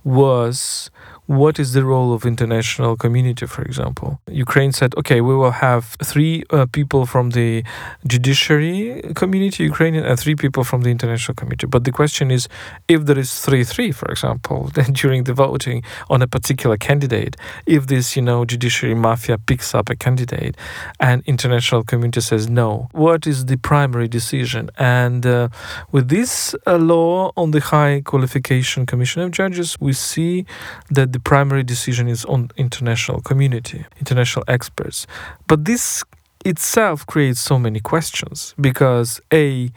was 0.04 0.92
what 1.28 1.60
is 1.60 1.74
the 1.74 1.84
role 1.84 2.13
of 2.13 2.26
international 2.26 2.96
community 2.96 3.46
for 3.46 3.62
example? 3.63 4.20
Ukraine 4.32 4.72
said 4.72 4.96
okay 4.96 5.20
we 5.22 5.36
will 5.36 5.52
have 5.52 5.98
three 6.04 6.44
uh, 6.50 6.66
people 6.72 7.06
from 7.06 7.32
the 7.32 7.63
judiciary 8.08 9.02
community 9.13 9.63
ukrainian 9.63 10.06
and 10.06 10.18
three 10.18 10.36
people 10.36 10.63
from 10.63 10.82
the 10.82 10.90
international 10.90 11.36
community. 11.36 11.68
But 11.68 11.84
the 11.84 11.92
question 11.92 12.32
is 12.32 12.48
if 12.88 13.06
there 13.06 13.20
is 13.20 13.30
3-3 13.30 13.94
for 13.94 14.10
example 14.10 14.72
then 14.76 14.94
during 14.94 15.26
the 15.26 15.34
voting 15.34 15.84
on 16.10 16.22
a 16.22 16.28
particular 16.28 16.78
candidate 16.78 17.36
if 17.66 17.88
this 17.88 18.16
you 18.16 18.22
know 18.22 18.46
judiciary 18.46 18.96
mafia 18.96 19.38
picks 19.38 19.76
up 19.76 19.90
a 19.90 19.96
candidate 19.96 20.56
and 21.00 21.24
international 21.26 21.84
community 21.84 22.22
says 22.22 22.50
no 22.50 22.88
what 22.94 23.28
is 23.28 23.46
the 23.46 23.58
primary 23.58 24.08
decision? 24.08 24.70
And 24.78 25.26
uh, 25.26 25.50
with 25.92 26.08
this 26.08 26.56
uh, 26.66 26.78
law 26.78 27.32
on 27.36 27.52
the 27.52 27.60
high 27.60 28.02
qualification 28.06 28.86
commission 28.86 29.22
of 29.24 29.32
judges 29.32 29.78
we 29.80 29.94
see 29.94 30.46
that 30.90 31.12
the 31.18 31.22
primary 31.24 31.64
decision 31.64 32.08
is 32.08 32.26
on 32.26 32.52
international 32.58 33.22
community, 33.22 33.84
international 34.00 34.46
experts. 34.48 35.08
But 35.48 35.66
this 35.66 36.04
itself 36.46 37.08
creates 37.08 37.40
so 37.40 37.58
many 37.58 37.80
questions 37.80 38.54
because 38.62 39.20
a 39.34 39.72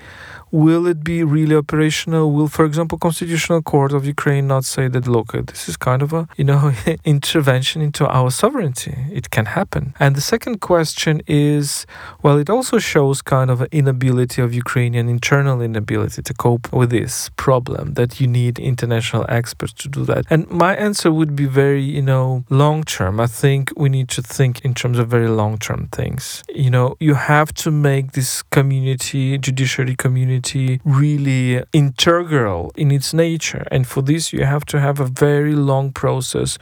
will 0.51 0.87
it 0.87 1.05
be 1.05 1.23
really 1.23 1.55
operational? 1.55 2.33
Will 2.33 2.49
for 2.49 2.65
example 2.65 2.99
constitutional 2.99 3.63
court 3.63 3.93
of 3.93 4.05
ukraine 4.07 4.47
not 4.47 4.65
say 4.65 4.89
that 4.89 5.07
look 5.07 5.33
this 5.33 5.69
is 5.69 5.77
kind 5.77 6.03
of 6.03 6.13
a 6.13 6.29
you 6.37 6.45
know 6.45 6.73
intervention 7.05 7.83
into 7.83 8.07
our 8.07 8.31
sovereignty? 8.31 8.97
It 9.13 9.31
can 9.31 9.47
happen. 9.47 9.95
And 10.01 10.17
the 10.17 10.21
second 10.21 10.61
question 10.61 11.23
is 11.27 11.87
well 12.23 12.39
it 12.39 12.51
also 12.51 12.79
shows 12.79 13.23
kind 13.23 13.51
of 13.51 13.61
an 13.61 13.69
inability 13.71 14.43
of 14.43 14.53
ukrainian 14.53 15.09
internal 15.09 15.61
inability 15.61 16.23
to 16.23 16.35
cope 16.35 16.73
with 16.73 16.91
this 16.91 17.31
problem 17.37 17.95
that 17.95 18.21
you 18.21 18.27
need 18.27 18.59
international 18.59 19.25
experts 19.29 19.73
to 19.75 19.89
do 19.89 20.05
that. 20.05 20.25
And 20.31 20.51
my 20.51 20.75
answer 20.75 21.13
would 21.13 21.37
be 21.37 21.47
very 21.47 21.83
you 21.83 22.03
know 22.03 22.45
long 22.51 22.83
term 22.85 23.21
i 23.21 23.27
think 23.27 23.73
we 23.77 23.89
need 23.89 24.09
to 24.09 24.23
think 24.23 24.61
in 24.65 24.75
terms 24.75 24.99
of 24.99 25.09
very 25.09 25.29
long 25.29 25.59
term 25.59 25.89
things. 25.93 26.43
You 26.49 26.71
know 26.71 26.97
you 26.99 27.15
have 27.15 27.53
to 27.55 27.71
make 27.71 28.13
this 28.13 28.43
community 28.43 29.39
judiciary 29.39 29.95
community 29.95 30.40
really 30.85 31.63
integral 31.73 32.73
in 32.77 32.91
its 32.91 33.13
nature. 33.13 33.67
And 33.71 33.87
for 33.87 34.03
this 34.03 34.33
you 34.33 34.45
have 34.45 34.65
to 34.67 34.81
have 34.81 35.01
a 35.01 35.07
very 35.07 35.55
long 35.55 35.93
process 35.93 36.59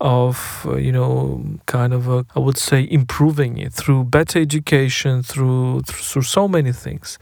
of 0.00 0.66
uh, 0.66 0.76
you 0.76 0.92
know 0.92 1.42
kind 1.66 1.92
of 1.92 2.08
a, 2.08 2.24
I 2.36 2.40
would 2.40 2.58
say 2.58 2.86
improving 2.90 3.58
it 3.58 3.72
through 3.72 4.04
better 4.04 4.38
education 4.40 5.22
through 5.22 5.82
through 5.82 6.22
so 6.22 6.46
many 6.48 6.72
things. 6.72 7.18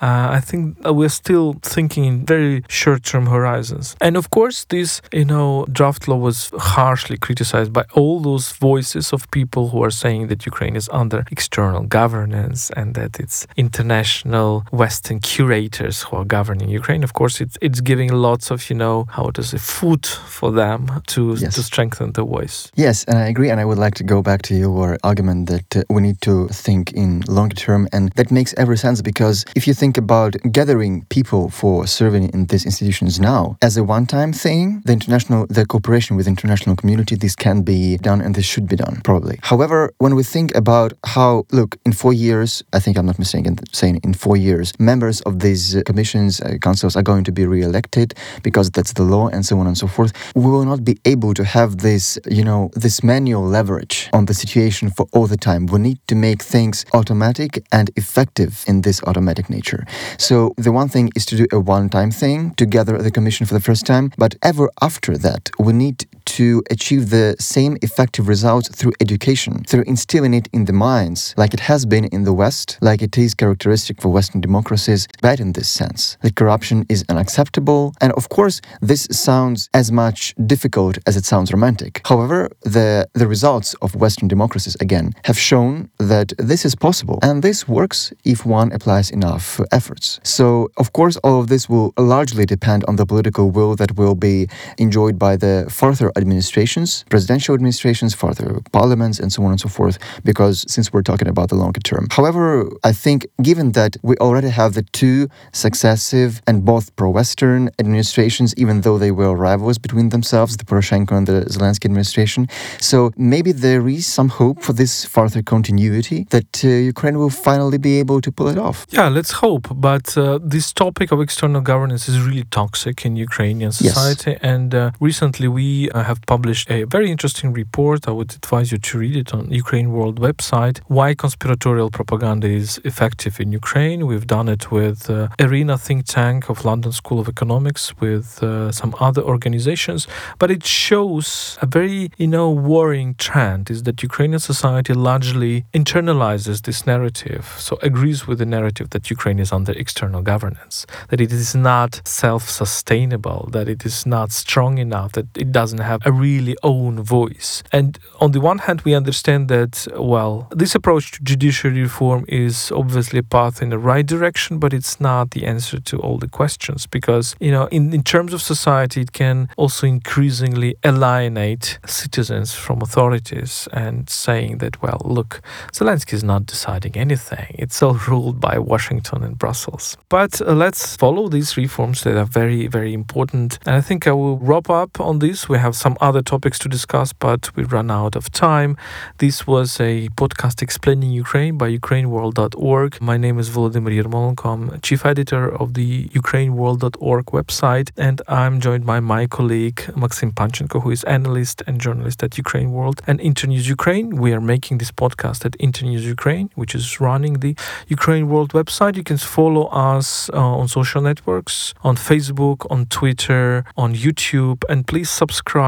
Uh, 0.00 0.28
I 0.30 0.40
think 0.40 0.78
we're 0.84 1.08
still 1.08 1.56
thinking 1.62 2.04
in 2.04 2.26
very 2.26 2.64
short-term 2.68 3.26
horizons. 3.26 3.96
And 4.00 4.16
of 4.16 4.30
course 4.30 4.64
this 4.64 5.02
you 5.12 5.24
know 5.24 5.66
draft 5.70 6.08
law 6.08 6.16
was 6.16 6.50
harshly 6.56 7.18
criticized 7.18 7.72
by 7.72 7.84
all 7.94 8.20
those 8.20 8.52
voices 8.52 9.12
of 9.12 9.30
people 9.30 9.68
who 9.68 9.82
are 9.82 9.90
saying 9.90 10.28
that 10.28 10.46
Ukraine 10.46 10.76
is 10.76 10.88
under 10.92 11.24
external 11.30 11.82
governance 11.82 12.70
and 12.70 12.94
that 12.94 13.20
it's 13.20 13.46
international 13.56 14.64
Western 14.72 15.20
curators 15.20 16.02
who 16.04 16.16
are 16.16 16.24
governing 16.24 16.68
Ukraine. 16.68 17.02
Of 17.04 17.12
course 17.12 17.40
it's, 17.40 17.58
it's 17.60 17.80
giving 17.80 18.10
lots 18.12 18.50
of 18.50 18.70
you 18.70 18.76
know 18.76 19.06
how 19.10 19.30
does 19.30 19.52
it 19.52 19.60
food 19.60 20.06
for 20.06 20.50
them 20.50 21.02
to 21.08 21.36
yes. 21.38 21.54
to 21.54 21.62
strengthen 21.62 22.05
the 22.14 22.24
voice. 22.24 22.70
Yes, 22.74 23.04
and 23.04 23.18
I 23.18 23.26
agree. 23.28 23.50
And 23.50 23.60
I 23.60 23.64
would 23.64 23.78
like 23.78 23.94
to 23.94 24.04
go 24.04 24.22
back 24.22 24.42
to 24.42 24.54
your 24.54 24.98
argument 25.02 25.48
that 25.48 25.76
uh, 25.76 25.82
we 25.90 26.02
need 26.02 26.20
to 26.22 26.48
think 26.48 26.92
in 26.92 27.22
long 27.28 27.50
term. 27.50 27.88
And 27.92 28.12
that 28.12 28.30
makes 28.30 28.54
every 28.56 28.76
sense 28.76 29.02
because 29.02 29.44
if 29.54 29.66
you 29.66 29.74
think 29.74 29.98
about 29.98 30.36
gathering 30.52 31.04
people 31.08 31.50
for 31.50 31.86
serving 31.86 32.30
in 32.30 32.46
these 32.46 32.64
institutions 32.64 33.20
now 33.20 33.56
as 33.62 33.76
a 33.76 33.84
one 33.84 34.06
time 34.06 34.32
thing, 34.32 34.82
the 34.84 34.92
international, 34.92 35.46
the 35.48 35.66
cooperation 35.66 36.16
with 36.16 36.26
international 36.26 36.76
community, 36.76 37.16
this 37.16 37.36
can 37.36 37.62
be 37.62 37.96
done 37.98 38.20
and 38.20 38.34
this 38.34 38.44
should 38.44 38.68
be 38.68 38.76
done, 38.76 39.00
probably. 39.04 39.38
However, 39.42 39.92
when 39.98 40.14
we 40.14 40.22
think 40.22 40.54
about 40.54 40.92
how, 41.04 41.46
look, 41.52 41.76
in 41.84 41.92
four 41.92 42.12
years, 42.12 42.62
I 42.72 42.80
think 42.80 42.96
I'm 42.98 43.06
not 43.06 43.18
mistaken 43.18 43.58
saying 43.72 44.00
in 44.02 44.14
four 44.14 44.36
years, 44.36 44.72
members 44.78 45.20
of 45.22 45.40
these 45.40 45.76
commissions, 45.86 46.40
uh, 46.40 46.56
councils 46.60 46.96
are 46.96 47.02
going 47.02 47.24
to 47.24 47.32
be 47.32 47.46
re 47.46 47.62
elected 47.62 48.14
because 48.42 48.70
that's 48.70 48.92
the 48.94 49.02
law 49.02 49.28
and 49.28 49.44
so 49.44 49.58
on 49.58 49.66
and 49.66 49.76
so 49.76 49.86
forth, 49.86 50.12
we 50.34 50.50
will 50.50 50.64
not 50.64 50.84
be 50.84 50.98
able 51.04 51.34
to 51.34 51.44
have 51.44 51.78
the 51.78 51.95
this, 51.96 52.18
you 52.38 52.44
know, 52.44 52.70
this 52.84 53.02
manual 53.02 53.44
leverage 53.56 53.96
on 54.12 54.26
the 54.26 54.34
situation 54.34 54.90
for 54.96 55.06
all 55.14 55.26
the 55.26 55.40
time. 55.50 55.62
We 55.74 55.78
need 55.88 55.98
to 56.08 56.14
make 56.14 56.40
things 56.42 56.84
automatic 56.92 57.52
and 57.72 57.86
effective 57.96 58.52
in 58.70 58.82
this 58.82 58.98
automatic 59.08 59.48
nature. 59.48 59.82
So 60.18 60.36
the 60.66 60.72
one 60.80 60.88
thing 60.94 61.06
is 61.16 61.24
to 61.26 61.34
do 61.42 61.46
a 61.58 61.60
one-time 61.76 62.10
thing 62.22 62.38
to 62.60 62.66
gather 62.66 62.96
the 63.06 63.10
commission 63.10 63.46
for 63.46 63.54
the 63.54 63.64
first 63.68 63.86
time, 63.86 64.06
but 64.18 64.32
ever 64.42 64.66
after 64.88 65.12
that, 65.26 65.42
we 65.66 65.72
need 65.72 65.98
to 66.26 66.62
achieve 66.70 67.10
the 67.10 67.36
same 67.38 67.76
effective 67.82 68.28
results 68.28 68.68
through 68.68 68.92
education, 69.00 69.64
through 69.64 69.84
instilling 69.86 70.34
it 70.34 70.48
in 70.52 70.66
the 70.66 70.72
minds, 70.72 71.34
like 71.36 71.54
it 71.54 71.60
has 71.60 71.86
been 71.86 72.04
in 72.06 72.24
the 72.24 72.32
West, 72.32 72.78
like 72.80 73.02
it 73.02 73.16
is 73.16 73.34
characteristic 73.34 74.00
for 74.00 74.08
Western 74.08 74.40
democracies, 74.40 75.08
bad 75.22 75.40
in 75.40 75.52
this 75.52 75.68
sense. 75.68 76.16
That 76.22 76.34
corruption 76.34 76.84
is 76.88 77.04
unacceptable. 77.08 77.94
And 78.00 78.12
of 78.12 78.28
course, 78.28 78.60
this 78.80 79.08
sounds 79.10 79.68
as 79.72 79.90
much 79.90 80.34
difficult 80.46 80.98
as 81.06 81.16
it 81.16 81.24
sounds 81.24 81.52
romantic. 81.52 82.00
However, 82.04 82.50
the, 82.62 83.08
the 83.14 83.26
results 83.26 83.74
of 83.82 83.94
Western 83.94 84.28
democracies, 84.28 84.76
again, 84.80 85.12
have 85.24 85.38
shown 85.38 85.90
that 85.98 86.32
this 86.38 86.64
is 86.64 86.74
possible. 86.74 87.18
And 87.22 87.42
this 87.42 87.68
works 87.68 88.12
if 88.24 88.44
one 88.44 88.72
applies 88.72 89.10
enough 89.10 89.60
efforts. 89.72 90.20
So, 90.22 90.68
of 90.76 90.92
course, 90.92 91.16
all 91.18 91.40
of 91.40 91.48
this 91.48 91.68
will 91.68 91.92
largely 91.96 92.46
depend 92.46 92.84
on 92.84 92.96
the 92.96 93.06
political 93.06 93.50
will 93.50 93.76
that 93.76 93.96
will 93.96 94.14
be 94.14 94.48
enjoyed 94.78 95.18
by 95.18 95.36
the 95.36 95.66
further 95.70 96.12
administrations, 96.16 97.04
presidential 97.10 97.54
administrations, 97.54 98.14
further 98.14 98.60
parliaments, 98.72 99.18
and 99.20 99.32
so 99.32 99.42
on 99.44 99.50
and 99.50 99.60
so 99.60 99.68
forth, 99.68 99.98
because 100.24 100.64
since 100.68 100.92
we're 100.92 101.02
talking 101.02 101.28
about 101.28 101.48
the 101.50 101.56
longer 101.56 101.80
term. 101.80 102.08
However, 102.10 102.68
I 102.84 102.92
think 102.92 103.26
given 103.42 103.72
that 103.72 103.96
we 104.02 104.16
already 104.16 104.48
have 104.48 104.74
the 104.74 104.82
two 105.00 105.28
successive 105.52 106.42
and 106.46 106.64
both 106.64 106.94
pro 106.96 107.10
Western 107.10 107.70
administrations, 107.78 108.54
even 108.56 108.80
though 108.80 108.98
they 108.98 109.12
were 109.12 109.34
rivals 109.34 109.78
between 109.78 110.08
themselves, 110.08 110.56
the 110.56 110.64
Poroshenko 110.64 111.12
and 111.12 111.26
the 111.26 111.40
Zelensky 111.54 111.76
Zelensky 111.76 111.86
administration. 111.86 112.48
So 112.80 113.12
maybe 113.16 113.52
there 113.52 113.88
is 113.88 114.06
some 114.06 114.28
hope 114.28 114.62
for 114.62 114.72
this 114.72 115.04
further 115.04 115.42
continuity 115.42 116.26
that 116.30 116.64
uh, 116.64 116.68
Ukraine 116.68 117.18
will 117.18 117.30
finally 117.30 117.78
be 117.78 117.98
able 117.98 118.20
to 118.20 118.32
pull 118.32 118.48
it 118.48 118.58
off. 118.58 118.86
Yeah, 118.90 119.08
let's 119.08 119.32
hope. 119.32 119.68
But 119.74 120.16
uh, 120.16 120.38
this 120.42 120.72
topic 120.72 121.12
of 121.12 121.20
external 121.20 121.60
governance 121.60 122.08
is 122.08 122.20
really 122.20 122.44
toxic 122.44 123.04
in 123.04 123.16
Ukrainian 123.16 123.72
society. 123.72 124.32
Yes. 124.32 124.40
And 124.42 124.74
uh, 124.74 124.90
recently 125.00 125.48
we 125.48 125.90
uh, 125.90 126.02
have 126.10 126.20
published 126.34 126.66
a 126.76 126.78
very 126.96 127.08
interesting 127.14 127.48
report. 127.62 127.98
I 128.10 128.14
would 128.18 128.32
advise 128.40 128.68
you 128.72 128.78
to 128.88 128.92
read 129.04 129.16
it 129.22 129.28
on 129.36 129.42
Ukraine 129.64 129.88
World 129.96 130.16
website. 130.28 130.76
Why 130.98 131.08
conspiratorial 131.24 131.90
propaganda 131.98 132.48
is 132.62 132.70
effective 132.90 133.34
in 133.42 133.48
Ukraine. 133.62 133.98
We've 134.10 134.28
done 134.38 134.48
it 134.56 134.64
with 134.78 135.00
uh, 135.10 135.28
Arena 135.46 135.74
think 135.86 136.00
tank 136.18 136.40
of 136.52 136.56
London 136.70 136.92
School 137.00 137.18
of 137.22 137.28
Economics, 137.36 137.84
with 138.06 138.28
uh, 138.42 138.70
some 138.80 138.92
other 139.06 139.22
organizations, 139.34 140.00
but 140.40 140.48
it 140.56 140.64
shows 140.86 141.58
a 141.66 141.66
very, 141.78 142.00
you 142.22 142.30
know, 142.34 142.48
worrying 142.74 143.12
trend 143.26 143.62
is 143.74 143.80
that 143.86 143.96
Ukrainian 144.10 144.42
society 144.52 144.94
largely 145.10 145.54
internalizes 145.80 146.56
this 146.68 146.80
narrative, 146.92 147.44
so 147.66 147.72
agrees 147.90 148.20
with 148.28 148.38
the 148.42 148.50
narrative 148.56 148.86
that 148.94 149.04
Ukraine 149.16 149.40
is 149.44 149.50
under 149.58 149.72
external 149.84 150.22
governance, 150.32 150.74
that 151.10 151.20
it 151.26 151.32
is 151.40 151.54
not 151.72 151.90
self-sustainable, 152.04 153.40
that 153.56 153.66
it 153.74 153.82
is 153.90 153.96
not 154.16 154.28
strong 154.42 154.72
enough, 154.86 155.10
that 155.18 155.28
it 155.44 155.50
doesn't 155.58 155.84
have 155.92 155.95
a 156.04 156.12
really 156.12 156.56
own 156.62 157.02
voice. 157.02 157.62
And 157.72 157.98
on 158.20 158.32
the 158.32 158.40
one 158.40 158.58
hand, 158.58 158.82
we 158.82 158.94
understand 158.94 159.48
that, 159.48 159.86
well, 159.96 160.48
this 160.50 160.74
approach 160.74 161.12
to 161.12 161.22
judiciary 161.22 161.82
reform 161.82 162.24
is 162.28 162.72
obviously 162.72 163.18
a 163.20 163.22
path 163.22 163.62
in 163.62 163.70
the 163.70 163.78
right 163.78 164.06
direction, 164.06 164.58
but 164.58 164.72
it's 164.72 165.00
not 165.00 165.30
the 165.30 165.46
answer 165.46 165.80
to 165.80 165.98
all 165.98 166.18
the 166.18 166.28
questions 166.28 166.86
because, 166.86 167.36
you 167.40 167.50
know, 167.50 167.66
in, 167.66 167.92
in 167.92 168.02
terms 168.02 168.32
of 168.32 168.42
society, 168.42 169.00
it 169.00 169.12
can 169.12 169.48
also 169.56 169.86
increasingly 169.86 170.76
alienate 170.84 171.78
citizens 171.86 172.54
from 172.54 172.82
authorities 172.82 173.68
and 173.72 174.08
saying 174.08 174.58
that, 174.58 174.82
well, 174.82 175.00
look, 175.04 175.40
Zelensky 175.72 176.14
is 176.14 176.24
not 176.24 176.46
deciding 176.46 176.96
anything. 176.96 177.54
It's 177.58 177.82
all 177.82 177.94
ruled 178.08 178.40
by 178.40 178.58
Washington 178.58 179.22
and 179.22 179.38
Brussels. 179.38 179.96
But 180.08 180.40
uh, 180.40 180.52
let's 180.52 180.96
follow 180.96 181.28
these 181.28 181.56
reforms 181.56 182.02
that 182.02 182.16
are 182.16 182.24
very, 182.24 182.66
very 182.66 182.92
important. 182.92 183.58
And 183.66 183.76
I 183.76 183.80
think 183.80 184.06
I 184.06 184.12
will 184.12 184.38
wrap 184.38 184.70
up 184.70 185.00
on 185.00 185.18
this. 185.18 185.48
We 185.48 185.58
have 185.58 185.76
some 185.86 185.96
other 186.00 186.20
topics 186.20 186.58
to 186.58 186.68
discuss, 186.68 187.12
but 187.12 187.54
we 187.54 187.62
run 187.62 187.92
out 187.92 188.16
of 188.16 188.24
time. 188.32 188.76
This 189.18 189.46
was 189.46 189.78
a 189.78 190.08
podcast 190.20 190.60
explaining 190.60 191.10
Ukraine 191.12 191.56
by 191.56 191.68
ukraineworld.org. 191.80 193.00
My 193.00 193.16
name 193.16 193.38
is 193.38 193.48
Volodymyr 193.50 193.94
Yermolenko. 193.98 194.46
I'm 194.52 194.80
chief 194.80 195.06
editor 195.06 195.44
of 195.62 195.74
the 195.74 196.08
ukraineworld.org 196.20 197.26
website, 197.26 197.88
and 197.96 198.20
I'm 198.26 198.54
joined 198.66 198.84
by 198.84 198.98
my 198.98 199.28
colleague 199.28 199.78
Maxim 199.94 200.32
Panchenko, 200.32 200.82
who 200.82 200.90
is 200.90 201.04
analyst 201.04 201.62
and 201.68 201.80
journalist 201.80 202.18
at 202.24 202.36
Ukraine 202.36 202.72
World 202.72 203.00
and 203.06 203.20
Internews 203.20 203.68
Ukraine. 203.68 204.08
We 204.24 204.32
are 204.32 204.44
making 204.54 204.78
this 204.78 204.90
podcast 204.90 205.44
at 205.44 205.54
Internews 205.60 206.04
Ukraine, 206.04 206.50
which 206.56 206.74
is 206.74 207.00
running 207.00 207.34
the 207.44 207.54
Ukraine 207.86 208.26
World 208.28 208.50
website. 208.60 208.96
You 208.96 209.04
can 209.04 209.18
follow 209.18 209.66
us 209.92 210.08
uh, 210.30 210.60
on 210.60 210.66
social 210.66 211.00
networks, 211.00 211.74
on 211.88 211.94
Facebook, 211.94 212.58
on 212.74 212.86
Twitter, 212.86 213.64
on 213.76 213.94
YouTube, 213.94 214.58
and 214.68 214.78
please 214.90 215.10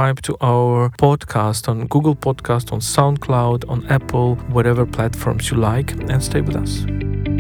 subscribe 0.09 0.23
to 0.23 0.47
our 0.47 0.89
podcast 0.91 1.69
on 1.69 1.87
Google 1.87 2.17
Podcast, 2.17 2.73
on 2.73 2.81
SoundCloud, 2.81 3.69
on 3.69 3.87
Apple, 3.89 4.37
whatever 4.53 4.87
platforms 4.87 5.51
you 5.51 5.59
like, 5.59 5.93
and 6.11 6.23
stay 6.23 6.41
with 6.41 6.57
us. 6.57 7.38